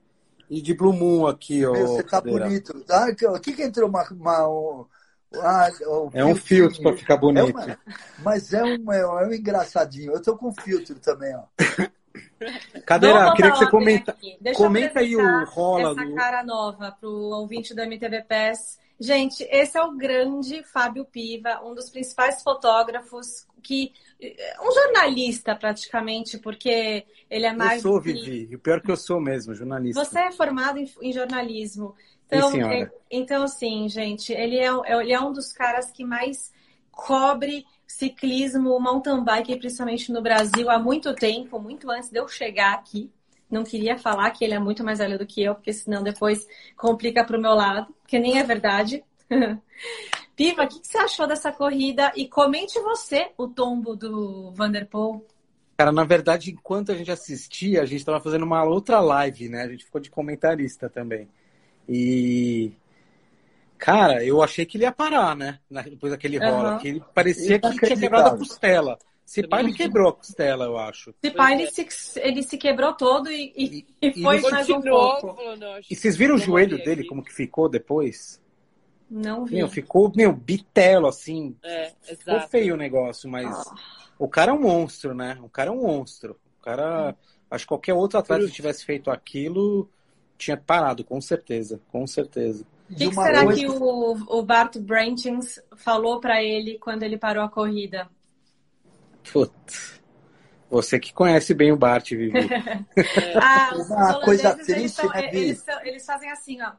[0.49, 1.65] e de Blue Moon aqui.
[1.65, 1.71] ó.
[1.71, 2.85] Meu, você tá bonito.
[2.89, 4.07] Ah, o que que entrou uma...
[4.11, 4.85] uma um...
[5.35, 5.69] Ah,
[6.13, 7.59] é um filtro para ficar bonito.
[7.59, 7.79] É uma...
[8.19, 10.13] mas é um, é um engraçadinho.
[10.13, 11.43] Eu tô com filtro também, ó.
[12.85, 14.17] Cadeira, queria que você comenta,
[14.55, 16.15] comenta aí o rola essa do...
[16.15, 18.79] cara nova para o ouvinte do MTV PES.
[18.99, 23.93] Gente, esse é o grande Fábio Piva, um dos principais fotógrafos que
[24.61, 27.83] um jornalista praticamente, porque ele é mais.
[27.83, 28.55] Eu sou, Vivi.
[28.55, 30.03] O pior que eu sou mesmo, jornalista.
[30.03, 31.95] Você é formado em, em jornalismo.
[32.25, 34.69] Então, Sim, é, então, assim, gente, ele é,
[35.01, 36.51] ele é um dos caras que mais
[36.91, 42.73] cobre ciclismo, mountain bike, principalmente no Brasil, há muito tempo, muito antes de eu chegar
[42.73, 43.09] aqui.
[43.49, 46.45] Não queria falar que ele é muito mais velho do que eu, porque senão depois
[46.75, 49.03] complica para o meu lado, que nem é verdade.
[50.35, 52.11] Piva, o que, que, você achou dessa corrida?
[52.15, 55.25] E comente você o tombo do Vanderpool.
[55.77, 59.63] Cara, na verdade, enquanto a gente assistia, a gente estava fazendo uma outra live, né?
[59.63, 61.27] A gente ficou de comentarista também.
[61.87, 62.71] E
[63.77, 65.59] Cara, eu achei que ele ia parar, né?
[65.69, 66.73] Depois daquele rola.
[66.73, 66.79] Uhum.
[66.79, 68.97] Que ele parecia que tinha quebrado a costela.
[69.27, 71.13] Se pai ele quebrou a costela, eu acho.
[71.21, 71.85] Se pai ele se,
[72.21, 75.37] ele se quebrou todo e, e, e foi mais um pouco.
[75.89, 78.41] E vocês viram o joelho dele, como que ficou depois?
[79.11, 79.55] Não vi.
[79.55, 81.57] Meu, ficou, meu, bitelo, assim.
[81.61, 82.49] É, ficou exato.
[82.49, 83.75] feio o negócio, mas ah.
[84.17, 85.37] o cara é um monstro, né?
[85.41, 86.39] O cara é um monstro.
[86.59, 87.13] O cara,
[87.51, 89.89] acho que qualquer outro atleta que tivesse feito aquilo
[90.37, 92.65] tinha parado, com certeza, com certeza.
[92.89, 93.59] O que, que, será coisa...
[93.59, 98.09] que o, o Bart Branchins falou para ele quando ele parou a corrida?
[99.31, 99.97] Putz.
[100.69, 102.31] Você que conhece bem o Bart, Vivi.
[103.41, 106.73] ah, os Uma coisa triste, eles, são, né, eles, eles, fazem assim, ó.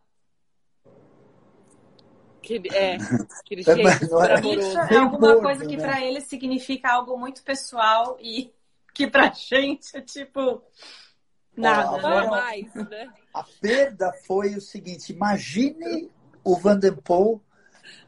[2.42, 2.97] Que, é,
[3.40, 5.83] aquele jeito é, Isso é alguma coisa que né?
[5.83, 8.53] para eles significa algo muito pessoal e
[8.94, 10.62] que pra gente é tipo
[11.57, 11.97] nada.
[11.97, 13.09] Oh, mais, né?
[13.38, 16.11] A perda foi o seguinte: imagine
[16.42, 17.40] o Vanderpool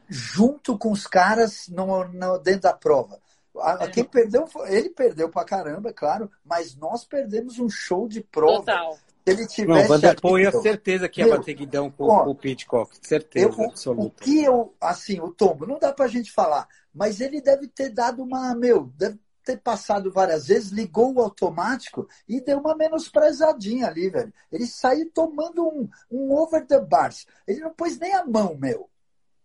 [0.09, 3.17] junto com os caras no, no, dentro da prova.
[3.57, 8.21] A, quem perdeu, ele perdeu pra caramba, é claro, mas nós perdemos um show de
[8.21, 8.59] prova.
[8.59, 8.93] Total.
[8.93, 9.79] Se ele tivesse.
[9.79, 12.93] Não, o Vanderpool ia certeza que ia meu, bater guidão com, ó, com o Pitcock,
[13.01, 14.07] certeza eu, absoluta.
[14.07, 17.89] O que eu, assim, o tombo, não dá pra gente falar, mas ele deve ter
[17.89, 19.17] dado uma, meu, deve
[19.51, 24.33] ter passado várias vezes, ligou o automático e deu uma menosprezadinha ali, velho.
[24.51, 27.27] Ele saiu tomando um, um over the bars.
[27.45, 28.89] Ele não pôs nem a mão, meu.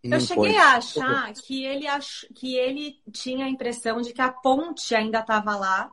[0.03, 2.25] Eu cheguei a achar que ele, ach...
[2.35, 5.93] que ele tinha a impressão de que a ponte ainda estava lá,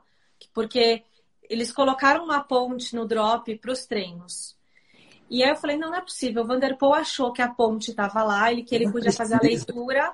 [0.54, 1.04] porque
[1.50, 4.56] eles colocaram uma ponte no drop para os treinos.
[5.30, 6.44] E aí eu falei, não, não é possível.
[6.44, 10.14] O Vanderpool achou que a ponte estava lá e que ele podia fazer a leitura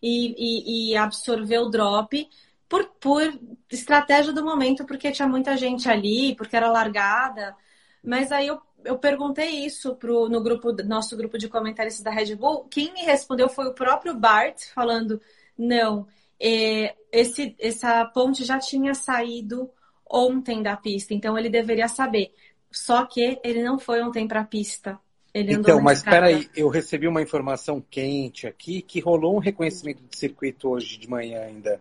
[0.00, 2.28] e, e, e absorver o drop
[2.70, 3.20] por, por
[3.68, 7.56] estratégia do momento, porque tinha muita gente ali, porque era largada.
[8.02, 12.36] Mas aí eu, eu perguntei isso pro, no grupo, nosso grupo de comentaristas da Red
[12.36, 12.68] Bull.
[12.70, 15.20] Quem me respondeu foi o próprio Bart, falando:
[15.58, 16.06] não,
[16.38, 19.68] é, esse, essa ponte já tinha saído
[20.08, 22.32] ontem da pista, então ele deveria saber.
[22.70, 24.96] Só que ele não foi ontem para a pista.
[25.34, 30.02] Ele então, mas espera aí, eu recebi uma informação quente aqui que rolou um reconhecimento
[30.08, 31.80] de circuito hoje de manhã ainda.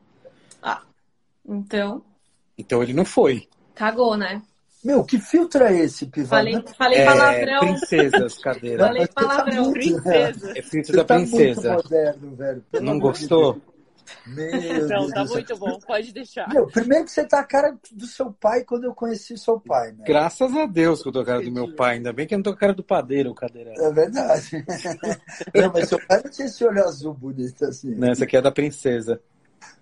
[0.61, 0.81] Ah,
[1.47, 2.03] então.
[2.57, 3.47] Então ele não foi.
[3.75, 4.41] Cagou, né?
[4.83, 6.29] Meu, que filtro é esse, Pivão?
[6.29, 7.59] Falei, falei é, palavrão.
[7.59, 8.87] Princesas, cadeira.
[8.87, 9.65] Falei tá palavrão.
[9.65, 10.53] Tá princesa.
[10.55, 11.73] É filtro da tá princesa.
[11.73, 12.63] Moderno, velho.
[12.81, 13.61] não gostou?
[14.25, 16.47] Meu não, Deus tá muito bom, pode deixar.
[16.49, 19.91] Meu, primeiro que você tá a cara do seu pai quando eu conheci seu pai,
[19.91, 20.03] né?
[20.05, 22.37] Graças a Deus que eu tô a cara do meu pai, ainda bem que eu
[22.37, 23.73] não tô a cara do padeiro, cadeira.
[23.77, 24.65] É verdade.
[25.53, 27.95] não, mas seu pai não tinha esse olho azul bonito assim.
[27.95, 29.21] Não, essa aqui é da princesa.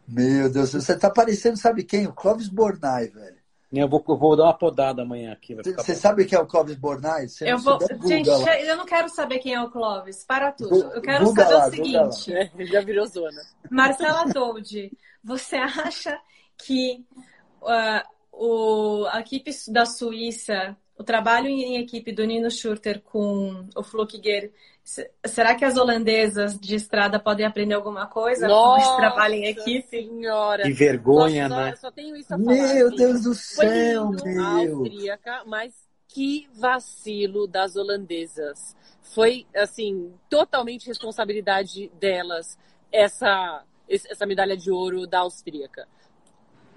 [0.08, 2.08] Meu Deus, você tá parecendo, sabe quem?
[2.08, 3.38] O Clóvis Bornai, velho.
[3.72, 5.54] Eu vou, eu vou dar uma podada amanhã aqui.
[5.54, 7.28] Você sabe quem é o Clóvis Bornai?
[7.28, 7.78] Você eu vou...
[8.06, 8.60] Gente, lá.
[8.62, 10.24] eu não quero saber quem é o Clóvis.
[10.24, 10.94] Para tudo.
[10.94, 12.34] Eu quero saber lá, o seguinte.
[12.34, 13.42] É, já virou zona.
[13.70, 16.18] Marcela Dolde, você acha
[16.58, 17.06] que
[17.62, 23.84] uh, o, a equipe da Suíça, o trabalho em equipe do Nino Schurter com o
[23.84, 24.54] Flukiguer
[25.26, 28.48] Será que as holandesas de estrada podem aprender alguma coisa?
[28.48, 29.86] Nossa, como em equipe?
[29.90, 30.64] Senhora.
[30.64, 31.76] Que vergonha, Nossa, né?
[31.76, 32.74] Só tenho isso a falar.
[32.74, 34.78] Meu Deus do céu, Foi meu.
[34.78, 35.74] austríaca, mas
[36.08, 38.78] que vacilo das holandesas.
[39.02, 42.58] Foi, assim, totalmente responsabilidade delas
[42.90, 45.86] essa, essa medalha de ouro da austríaca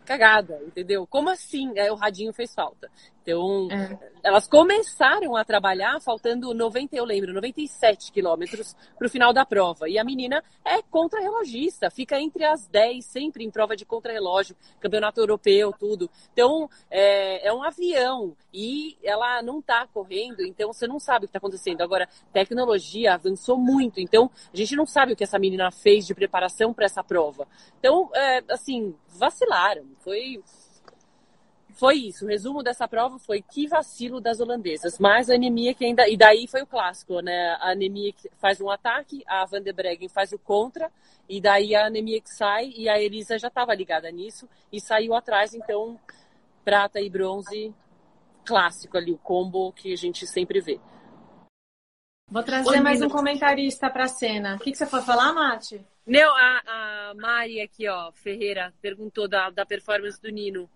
[0.04, 1.06] cagada, entendeu?
[1.06, 1.78] Como assim?
[1.78, 2.90] Aí o radinho fez falta.
[3.22, 3.98] Então, é.
[4.22, 9.88] elas começaram a trabalhar faltando 90, eu lembro, 97 quilômetros para o final da prova.
[9.88, 15.20] E a menina é contrarrelogista, fica entre as 10, sempre em prova de contrarrelógio, campeonato
[15.20, 16.10] europeu, tudo.
[16.32, 21.28] Então, é, é um avião e ela não está correndo, então você não sabe o
[21.28, 21.82] que está acontecendo.
[21.82, 26.14] Agora, tecnologia avançou muito, então a gente não sabe o que essa menina fez de
[26.14, 27.46] preparação para essa prova.
[27.78, 29.84] Então, é, assim, vacilaram.
[30.00, 30.42] Foi
[31.74, 32.24] foi isso.
[32.24, 34.98] O resumo dessa prova foi que vacilo das holandesas.
[34.98, 36.08] Mas a anemia que ainda.
[36.08, 37.56] E daí foi o clássico, né?
[37.60, 40.90] A anemia que faz um ataque, a Van der Breggen faz o contra,
[41.28, 45.14] e daí a anemia que sai, e a Elisa já estava ligada nisso e saiu
[45.14, 45.98] atrás, então
[46.64, 47.74] prata e bronze
[48.44, 50.80] clássico ali, o combo que a gente sempre vê.
[52.28, 54.54] Vou trazer Oi, mais um comentarista para a cena.
[54.54, 55.84] O que, que você foi falar, Mate?
[56.06, 56.62] Não, a,
[57.10, 60.70] a Mari aqui, ó, Ferreira, perguntou da, da performance do Nino.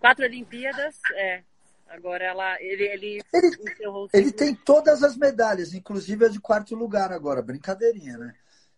[0.00, 1.42] Quatro Olimpíadas, é.
[1.88, 7.12] Agora ela, ele, ele, ele, ele tem todas as medalhas, inclusive a de quarto lugar
[7.12, 8.34] agora, brincadeirinha, né?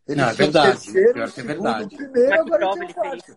[0.06, 0.82] Ele Não, é verdade.
[0.82, 1.96] Terceiro, pior que é verdade.
[1.96, 3.36] primeiro, Mas agora tem o quarto.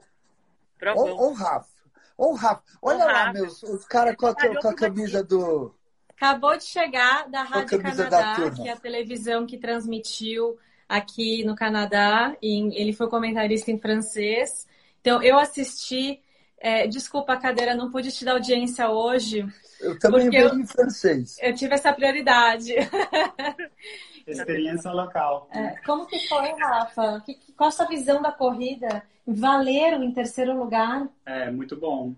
[0.96, 1.70] Ou o Rafa.
[2.18, 2.64] Ou o Rafa.
[2.82, 3.34] Olha lá, Rafa.
[3.34, 5.74] meus, os caras com, com, a camisa do.
[6.10, 12.36] Acabou de chegar da Rádio Canadá, que é a televisão que transmitiu aqui no Canadá.
[12.42, 14.68] E ele foi comentarista em francês.
[15.02, 16.22] Então, eu assisti
[16.60, 19.46] é, desculpa, cadeira, não pude te dar audiência hoje.
[19.80, 21.38] Eu também vejo em francês.
[21.42, 22.74] Eu tive essa prioridade.
[24.28, 25.50] Experiência local.
[25.52, 27.24] É, como que foi, Rafa?
[27.26, 29.04] Que, qual a sua visão da corrida?
[29.26, 31.08] Valeram em terceiro lugar?
[31.26, 32.14] É, muito bom.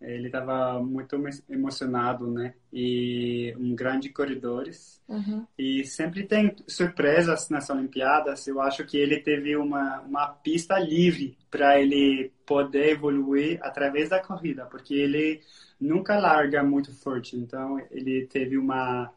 [0.00, 1.16] Ele estava muito
[1.48, 2.54] emocionado, né?
[2.72, 5.00] E um grande corredores.
[5.08, 5.46] Uhum.
[5.58, 8.46] E sempre tem surpresas nas Olimpíadas.
[8.46, 14.20] Eu acho que ele teve uma, uma pista livre para ele poder evoluir através da
[14.20, 15.40] corrida, porque ele
[15.80, 17.36] nunca larga muito forte.
[17.36, 19.10] Então, ele teve uma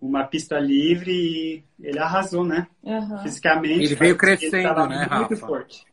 [0.00, 2.66] uma pista livre e ele arrasou, né?
[2.82, 3.18] Uhum.
[3.22, 3.84] Fisicamente.
[3.84, 5.18] Ele veio crescendo, ele né, Rafa?
[5.20, 5.84] Muito forte.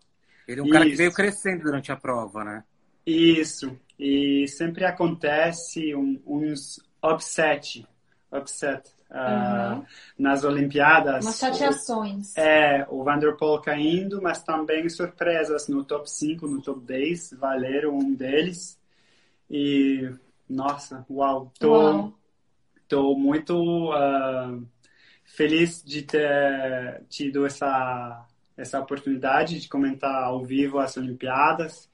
[0.45, 0.74] Ele é um Isso.
[0.74, 2.63] cara que veio crescendo durante a prova, né?
[3.06, 3.80] Isso.
[4.02, 7.88] E sempre acontece um, uns upset,
[8.32, 9.86] upset uh, uhum.
[10.18, 11.24] nas Olimpíadas.
[11.24, 12.36] Umas chateações.
[12.36, 18.16] É, o Vanderpool caindo, mas também surpresas no top 5, no top 10, valeram um
[18.16, 18.80] deles.
[19.48, 20.12] E,
[20.50, 22.14] nossa, uau, tô, uau.
[22.88, 24.66] tô muito uh,
[25.26, 28.26] feliz de ter tido essa,
[28.58, 31.91] essa oportunidade de comentar ao vivo as Olimpíadas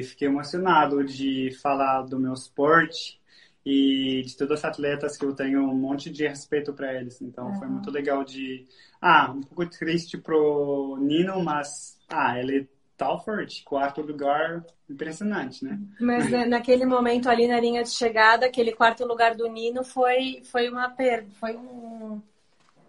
[0.00, 3.20] e fiquei emocionado de falar do meu esporte
[3.64, 7.20] e de todos os atletas que eu tenho um monte de respeito para eles.
[7.20, 7.58] Então uhum.
[7.58, 8.66] foi muito legal de
[9.00, 15.78] ah, um pouco triste pro Nino, mas ah, ele Talford, quarto lugar, impressionante, né?
[16.00, 20.42] Mas né, naquele momento ali na linha de chegada, aquele quarto lugar do Nino foi,
[20.44, 22.22] foi uma perda, foi um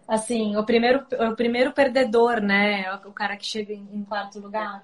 [0.06, 2.90] assim, o primeiro, o primeiro perdedor, né?
[3.04, 4.82] O cara que chega em quarto lugar.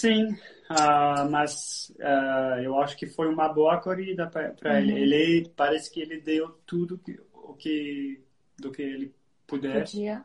[0.00, 4.76] Sim, uh, mas uh, eu acho que foi uma boa corrida para uhum.
[4.78, 4.92] ele.
[4.98, 8.22] Ele parece que ele deu tudo que, o que
[8.58, 9.14] do que ele
[9.46, 9.80] puder.
[9.80, 10.24] Podia.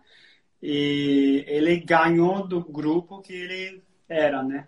[0.61, 4.67] E ele ganhou do grupo que ele era, né?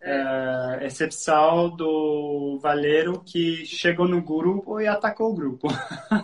[0.00, 0.86] É.
[0.86, 5.68] Exceção do Valero que chegou no grupo e atacou o grupo.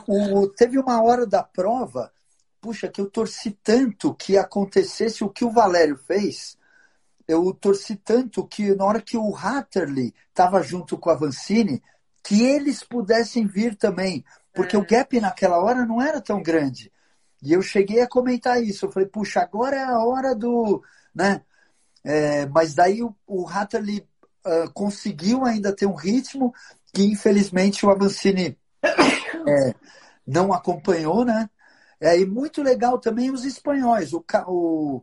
[0.09, 2.11] O, teve uma hora da prova,
[2.61, 6.58] puxa, que eu torci tanto que acontecesse o que o Valério fez.
[7.29, 11.83] Eu torci tanto que na hora que o Hatterley estava junto com a Vancini,
[12.25, 14.79] que eles pudessem vir também, porque é.
[14.79, 16.91] o gap naquela hora não era tão grande.
[17.43, 18.87] E eu cheguei a comentar isso.
[18.87, 20.83] Eu falei, puxa, agora é a hora do,
[21.15, 21.43] né?
[22.03, 24.07] É, mas daí o, o Hatterley
[24.47, 26.55] uh, conseguiu ainda ter um ritmo
[26.93, 29.75] que infelizmente o Avancini é,
[30.27, 31.49] não acompanhou, né?
[32.01, 34.13] É, e muito legal também os espanhóis.
[34.13, 35.03] O, o,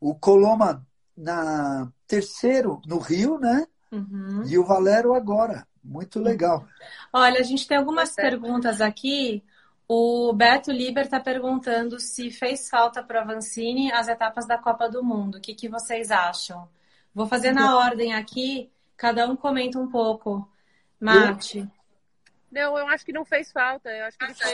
[0.00, 0.86] o Coloma
[1.18, 3.66] na terceiro no Rio, né?
[3.90, 4.44] Uhum.
[4.46, 5.66] E o Valero agora.
[5.82, 6.66] Muito legal.
[7.12, 9.42] Olha, a gente tem algumas perguntas aqui.
[9.88, 14.88] O Beto Liber está perguntando se fez falta para a Vancini as etapas da Copa
[14.88, 15.38] do Mundo.
[15.38, 16.68] O que, que vocês acham?
[17.14, 20.46] Vou fazer na ordem aqui, cada um comenta um pouco.
[21.00, 21.66] Mate.
[22.50, 23.88] Não, eu acho que não fez falta.
[23.90, 24.52] Eu acho que ele foi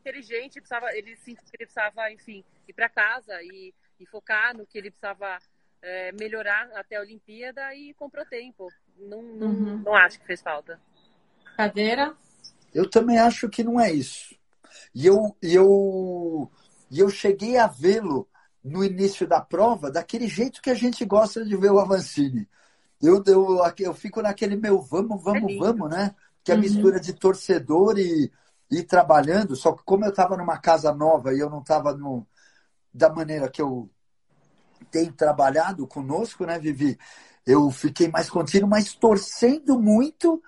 [0.00, 4.66] inteligente, precisava, ele sentiu que ele precisava, enfim, ir para casa e, e, focar no
[4.66, 5.38] que ele precisava
[5.82, 8.68] é, melhorar até a Olimpíada e comprou tempo.
[8.98, 9.82] Não, não, uhum.
[9.84, 10.80] não acho que fez falta.
[11.56, 12.14] Cadeira?
[12.72, 14.34] Eu também acho que não é isso.
[14.94, 16.50] E eu, eu,
[16.90, 18.28] eu cheguei a vê-lo
[18.62, 22.48] no início da prova daquele jeito que a gente gosta de ver o Avancini.
[23.00, 26.14] Eu, eu, eu fico naquele meu vamos, vamos, é vamos, né?
[26.44, 26.62] Que é a uhum.
[26.62, 28.30] mistura de torcedor e,
[28.70, 29.56] e trabalhando.
[29.56, 31.98] Só que como eu estava numa casa nova e eu não estava
[32.92, 33.90] da maneira que eu
[34.90, 36.98] tenho trabalhado conosco, né, Vivi?
[37.46, 40.42] Eu fiquei mais contínuo, mas torcendo muito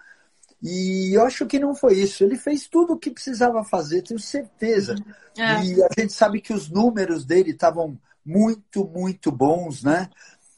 [0.62, 2.22] e eu acho que não foi isso.
[2.22, 4.94] Ele fez tudo o que precisava fazer, tenho certeza.
[5.36, 5.64] É.
[5.64, 10.08] E a gente sabe que os números dele estavam muito, muito bons, né?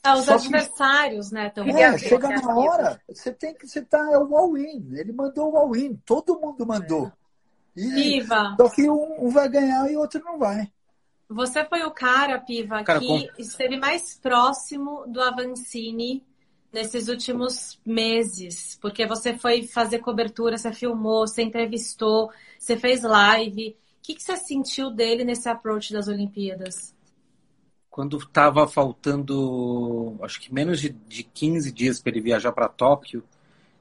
[0.02, 1.34] Ah, os Só adversários, que...
[1.34, 1.48] né?
[1.48, 3.66] Tão é, chega na hora, você tem que.
[3.66, 3.98] Você tá.
[4.12, 4.90] É o all-in.
[4.92, 7.10] Ele mandou o all-in, todo mundo mandou.
[7.74, 8.54] E, Piva.
[8.60, 10.70] Só que um, um, vai ganhar e o outro não vai.
[11.28, 13.28] Você foi o cara, Piva, cara, que com...
[13.38, 16.22] esteve mais próximo do Avancini
[16.72, 18.78] nesses últimos meses?
[18.80, 23.70] Porque você foi fazer cobertura, você filmou, você entrevistou, você fez live.
[23.70, 26.94] O que, que você sentiu dele nesse approach das Olimpíadas?
[27.88, 33.22] Quando estava faltando, acho que menos de, de 15 dias para ele viajar para Tóquio,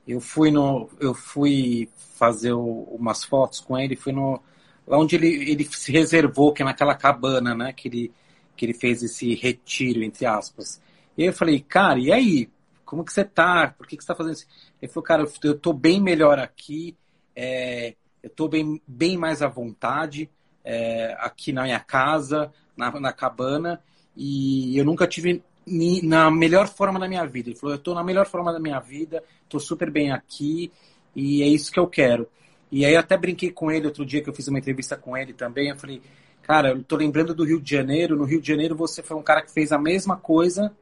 [0.07, 4.39] eu fui no, eu fui fazer o, umas fotos com ele, fui no
[4.87, 8.11] lá onde ele, ele se reservou, que é naquela cabana, né, que ele
[8.55, 10.79] que ele fez esse retiro entre aspas.
[11.17, 12.49] E eu falei, cara, e aí?
[12.93, 13.73] como que você tá?
[13.75, 14.45] Por que, que você tá fazendo isso?
[14.79, 16.95] Ele falou, cara, eu tô bem melhor aqui,
[17.35, 20.29] é, eu tô bem, bem mais à vontade
[20.63, 23.81] é, aqui na minha casa, na, na cabana,
[24.15, 27.49] e eu nunca tive ni, na melhor forma da minha vida.
[27.49, 30.71] Ele falou, eu tô na melhor forma da minha vida, tô super bem aqui,
[31.15, 32.29] e é isso que eu quero.
[32.73, 35.15] E aí eu até brinquei com ele outro dia que eu fiz uma entrevista com
[35.15, 36.01] ele também, eu falei,
[36.41, 39.21] cara, eu tô lembrando do Rio de Janeiro, no Rio de Janeiro você foi um
[39.21, 40.73] cara que fez a mesma coisa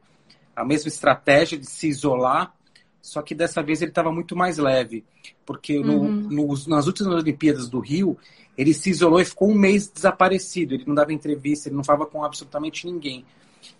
[0.54, 2.54] a mesma estratégia de se isolar,
[3.00, 5.04] só que dessa vez ele estava muito mais leve,
[5.44, 6.10] porque no, uhum.
[6.30, 8.16] no, nas últimas Olimpíadas do Rio,
[8.56, 12.06] ele se isolou e ficou um mês desaparecido, ele não dava entrevista, ele não falava
[12.06, 13.24] com absolutamente ninguém.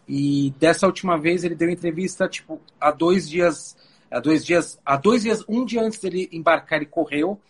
[0.09, 3.77] E dessa última vez ele deu entrevista, tipo, há dois dias,
[4.11, 7.41] há dois dias, há dois dias, um dia antes dele embarcar, ele correu,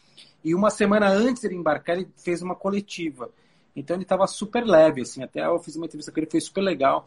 [0.45, 3.31] e uma semana antes dele embarcar, ele fez uma coletiva.
[3.75, 5.23] Então ele estava super leve, assim.
[5.23, 7.07] Até eu fiz uma entrevista com ele, foi super legal.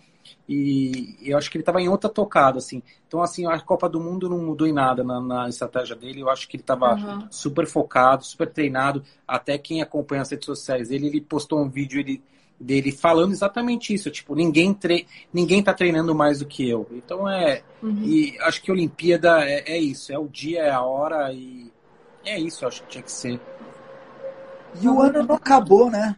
[0.49, 2.81] E eu acho que ele estava em outra tocada, assim.
[3.07, 6.21] Então, assim, a Copa do Mundo não mudou em nada na, na estratégia dele.
[6.21, 7.27] Eu acho que ele estava uhum.
[7.29, 9.03] super focado, super treinado.
[9.27, 12.23] Até quem acompanha as redes sociais dele, ele postou um vídeo ele,
[12.59, 14.09] dele falando exatamente isso.
[14.09, 16.87] Tipo, ninguém, tre ninguém tá treinando mais do que eu.
[16.91, 17.61] Então é.
[17.83, 18.01] Uhum.
[18.03, 20.11] E acho que a Olimpíada é, é isso.
[20.11, 21.71] É o dia, é a hora e
[22.25, 23.39] é isso, acho que tinha que ser.
[24.81, 26.15] E o ano não acabou, né?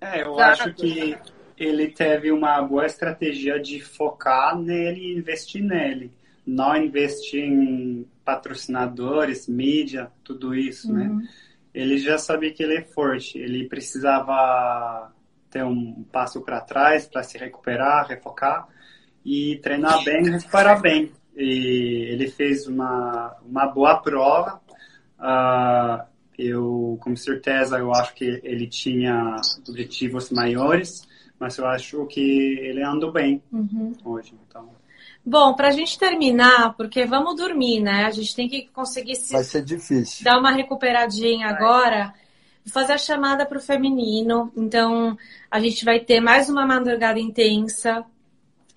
[0.00, 1.16] É, eu acho que
[1.56, 6.10] ele teve uma boa estratégia de focar nele e investir nele.
[6.46, 11.06] não investir em patrocinadores, mídia, tudo isso, né?
[11.06, 11.22] Uhum.
[11.72, 15.10] Ele já sabia que ele é forte, ele precisava
[15.50, 18.68] ter um passo para trás para se recuperar, refocar
[19.24, 21.12] e treinar bem, recuperar bem.
[21.36, 24.60] E ele fez uma, uma boa prova.
[25.18, 26.04] Uh,
[26.38, 29.36] eu, com certeza, eu acho que ele tinha
[29.68, 31.06] objetivos maiores,
[31.38, 32.20] mas eu acho que
[32.60, 33.92] ele andou bem Uhum.
[34.04, 34.34] hoje.
[34.48, 34.68] Então,
[35.26, 38.04] Bom, pra gente terminar, porque vamos dormir, né?
[38.04, 40.22] A gente tem que conseguir se Vai ser difícil.
[40.22, 42.12] dar uma recuperadinha agora.
[42.62, 44.52] Vou fazer a chamada pro feminino.
[44.54, 45.16] Então,
[45.50, 48.04] a gente vai ter mais uma madrugada intensa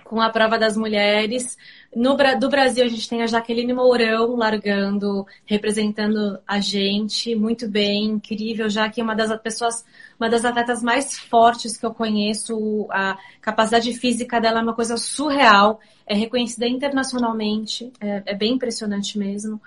[0.06, 1.58] com a prova das mulheres.
[1.96, 7.34] No, do Brasil, a gente tem a Jaqueline Mourão largando, representando a gente.
[7.34, 8.70] Muito bem, incrível.
[8.70, 9.86] Já que é uma das pessoas,
[10.20, 12.88] uma das atletas mais fortes que eu conheço.
[12.92, 15.80] A capacidade física dela é uma coisa surreal.
[16.06, 17.92] É reconhecida internacionalmente.
[18.00, 19.60] É, é bem impressionante mesmo.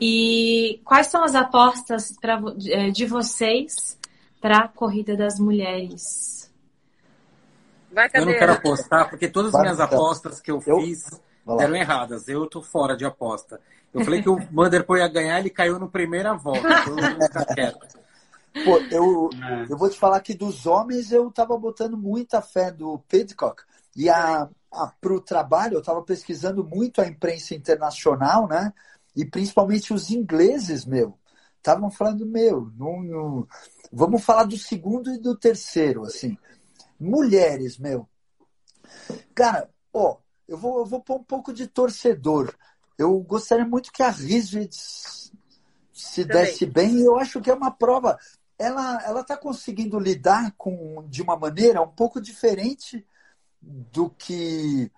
[0.00, 3.98] E quais são as apostas pra, eh, de vocês
[4.40, 6.48] para a corrida das mulheres?
[7.90, 11.20] Vai, Eu não quero apostar, porque todas as minhas apostas que eu Eu- fiz.
[11.56, 12.28] Deram erradas.
[12.28, 13.60] Eu tô fora de aposta.
[13.92, 16.68] Eu falei que o Vanderpool ia ganhar, ele caiu no primeira volta.
[16.82, 16.96] Então.
[18.64, 19.66] Pô, eu, é.
[19.72, 23.62] eu vou te falar que dos homens eu tava botando muita fé do Pidcock.
[23.96, 28.72] E a, a, pro trabalho eu tava pesquisando muito a imprensa internacional, né?
[29.14, 31.18] E principalmente os ingleses, meu.
[31.56, 33.48] Estavam falando, meu, não, não-
[33.92, 36.36] vamos falar do segundo e do terceiro, assim.
[36.98, 38.08] Mulheres, meu.
[39.34, 40.18] Cara, ó,
[40.48, 42.54] eu vou, eu vou pôr um pouco de torcedor.
[42.96, 45.30] Eu gostaria muito que a Rizwitz
[45.92, 46.44] se Também.
[46.44, 46.96] desse bem.
[46.96, 48.18] E eu acho que é uma prova.
[48.58, 53.06] Ela ela está conseguindo lidar com de uma maneira um pouco diferente
[53.60, 54.90] do que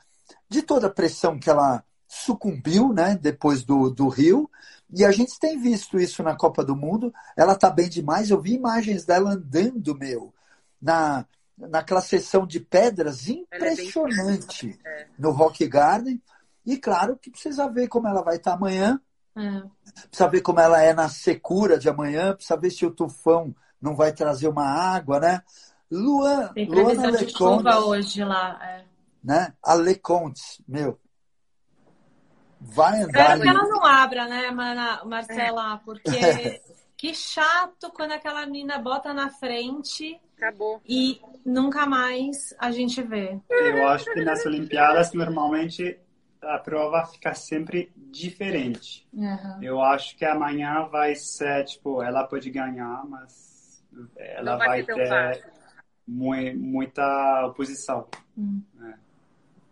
[0.48, 4.50] de toda a pressão que ela sucumbiu, né, depois do, do Rio.
[4.92, 7.12] E a gente tem visto isso na Copa do Mundo.
[7.36, 8.30] Ela tá bem demais.
[8.30, 10.34] Eu vi imagens dela andando, meu,
[10.80, 11.24] na
[11.68, 15.06] naquela sessão de pedras é impressionante É.
[15.18, 16.20] no Rock Garden.
[16.64, 19.00] E claro que precisa ver como ela vai estar amanhã,
[19.36, 19.62] É.
[20.08, 23.94] precisa ver como ela é na secura de amanhã, precisa ver se o tufão não
[23.96, 25.42] vai trazer uma água, né?
[25.90, 28.58] Luan, Tem Luana previsão de chuva hoje lá.
[28.62, 28.84] é.
[29.22, 29.52] né?
[29.62, 30.98] A Leconte, meu,
[32.60, 34.50] vai andar Espero que ela não abra, né,
[35.04, 35.80] Marcela?
[35.84, 36.10] Porque
[37.00, 40.82] que chato quando aquela menina bota na frente Acabou.
[40.86, 43.40] e nunca mais a gente vê.
[43.48, 45.98] Eu acho que nas Olimpíadas, normalmente,
[46.42, 49.08] a prova fica sempre diferente.
[49.14, 49.62] Uhum.
[49.62, 53.82] Eu acho que amanhã vai ser, tipo, ela pode ganhar, mas
[54.14, 58.08] ela Não vai vai, ter muita oposição.
[58.36, 58.62] Hum.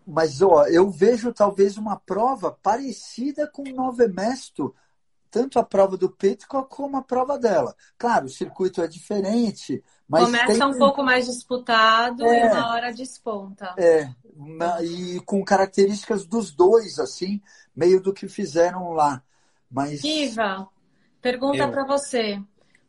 [0.03, 4.73] Mas ó, eu vejo talvez uma prova parecida com o Nove Mesto,
[5.29, 7.75] tanto a prova do Pitcock como a prova dela.
[7.97, 12.45] Claro, o circuito é diferente, mas Começa tem um pouco mais disputado É.
[12.47, 13.73] e uma hora desponta.
[13.77, 17.41] É, na- e com características dos dois, assim,
[17.75, 19.21] meio do que fizeram lá.
[19.69, 20.67] Mas Iva,
[21.21, 21.71] pergunta Eu.
[21.71, 22.41] para você.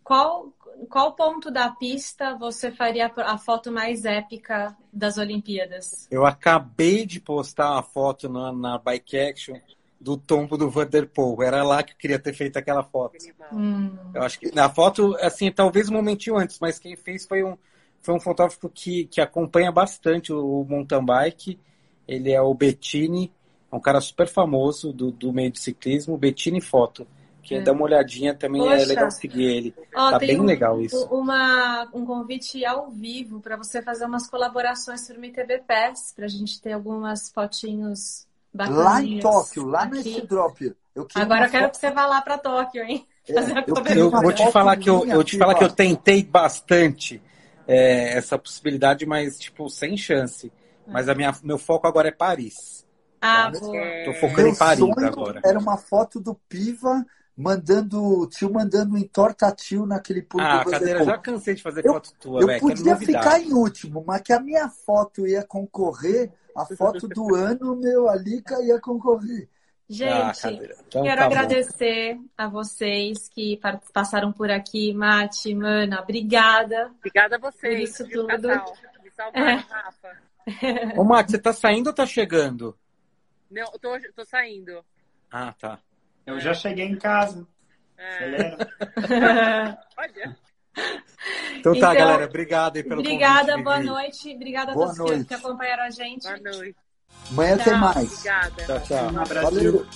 [0.03, 0.53] Qual,
[0.89, 6.09] qual ponto da pista você faria a foto mais épica das Olimpíadas?
[6.11, 9.57] Eu acabei de postar uma foto na, na Bike Action
[10.01, 11.43] do tombo do Vanderpool.
[11.43, 13.17] Era lá que eu queria ter feito aquela foto.
[13.53, 17.45] Hum, Eu acho que na foto, assim, talvez um momentinho antes, mas quem fez foi
[17.45, 17.57] um,
[18.01, 21.59] foi um fotógrafo que, que acompanha bastante o mountain bike.
[22.09, 23.31] Ele é o Bettini,
[23.71, 27.07] é um cara super famoso do, do meio de ciclismo, Bettini Foto.
[27.43, 27.61] Que É.
[27.63, 28.83] dá uma olhadinha também, Poxa.
[28.83, 29.75] é legal seguir ele.
[29.95, 31.07] Ó, Tá bem um- legal isso.
[31.07, 36.27] Uma, um convite ao vivo para você fazer umas colaborações para o MTV Pass, para
[36.27, 38.85] a gente ter algumas fotinhos bacanas.
[38.85, 40.27] lá em Tóquio, lá aqui.
[40.27, 43.07] drop, eu Agora eu quero foto- que você vá lá para Tóquio, hein?
[43.29, 43.35] É,
[43.71, 47.23] eu Eu vou te falar que eu, eu vou te falar que eu tentei bastante
[47.67, 50.53] é, essa possibilidade, mas tipo sem chance.
[50.87, 52.85] Mas a minha, meu foco agora é Paris.
[53.21, 53.61] Ah, Tá?
[53.61, 53.73] boa.
[54.05, 55.41] Tô focando em Meu Paris sonho agora.
[55.45, 57.05] era uma foto do Piva
[57.37, 61.95] mandando, tio mandando em torta tio naquele pulo Ah, cadeira, já cansei de fazer Eu-
[61.95, 62.61] foto tua, Eu velho.
[62.61, 67.35] Quero podia ficar em último, mas que a minha foto ia concorrer, a foto do
[67.35, 69.49] ano, meu, a Lica ia concorrer.
[69.49, 70.77] Ah, Gente, cadeira.
[70.87, 71.35] Então, quero tá bom.
[71.35, 73.59] agradecer a vocês que
[73.93, 74.93] passaram por aqui.
[74.95, 76.93] Mati, Mana, obrigada.
[76.99, 77.91] Obrigada a Por vocês.
[77.91, 78.49] isso viu, tudo.
[78.49, 78.77] casal?
[79.03, 79.55] Me salvaram, É.
[79.57, 80.17] Rafa.
[80.97, 82.77] Ô, Max, você tá saindo ou tá chegando?
[83.51, 84.85] Não, eu tô, tô saindo.
[85.31, 85.81] Ah, tá.
[86.25, 87.45] Eu já cheguei em casa.
[87.99, 88.69] É, Acelera.
[89.99, 90.37] olha.
[91.59, 92.25] Então tá, Então, galera.
[92.27, 93.65] Obrigado aí pelo Obrigada, convite.
[93.65, 93.89] boa Vivi.
[93.89, 94.35] noite.
[94.35, 95.29] Obrigada a Boa todos que- noite.
[95.29, 96.23] que acompanharam a gente.
[96.23, 96.77] Boa noite.
[97.31, 98.13] Amanhã tchau, tem mais.
[98.13, 98.65] Obrigada.
[98.67, 99.05] Tchau, tchau.
[99.13, 99.43] Um abraço.
[99.55, 99.87] Valeu.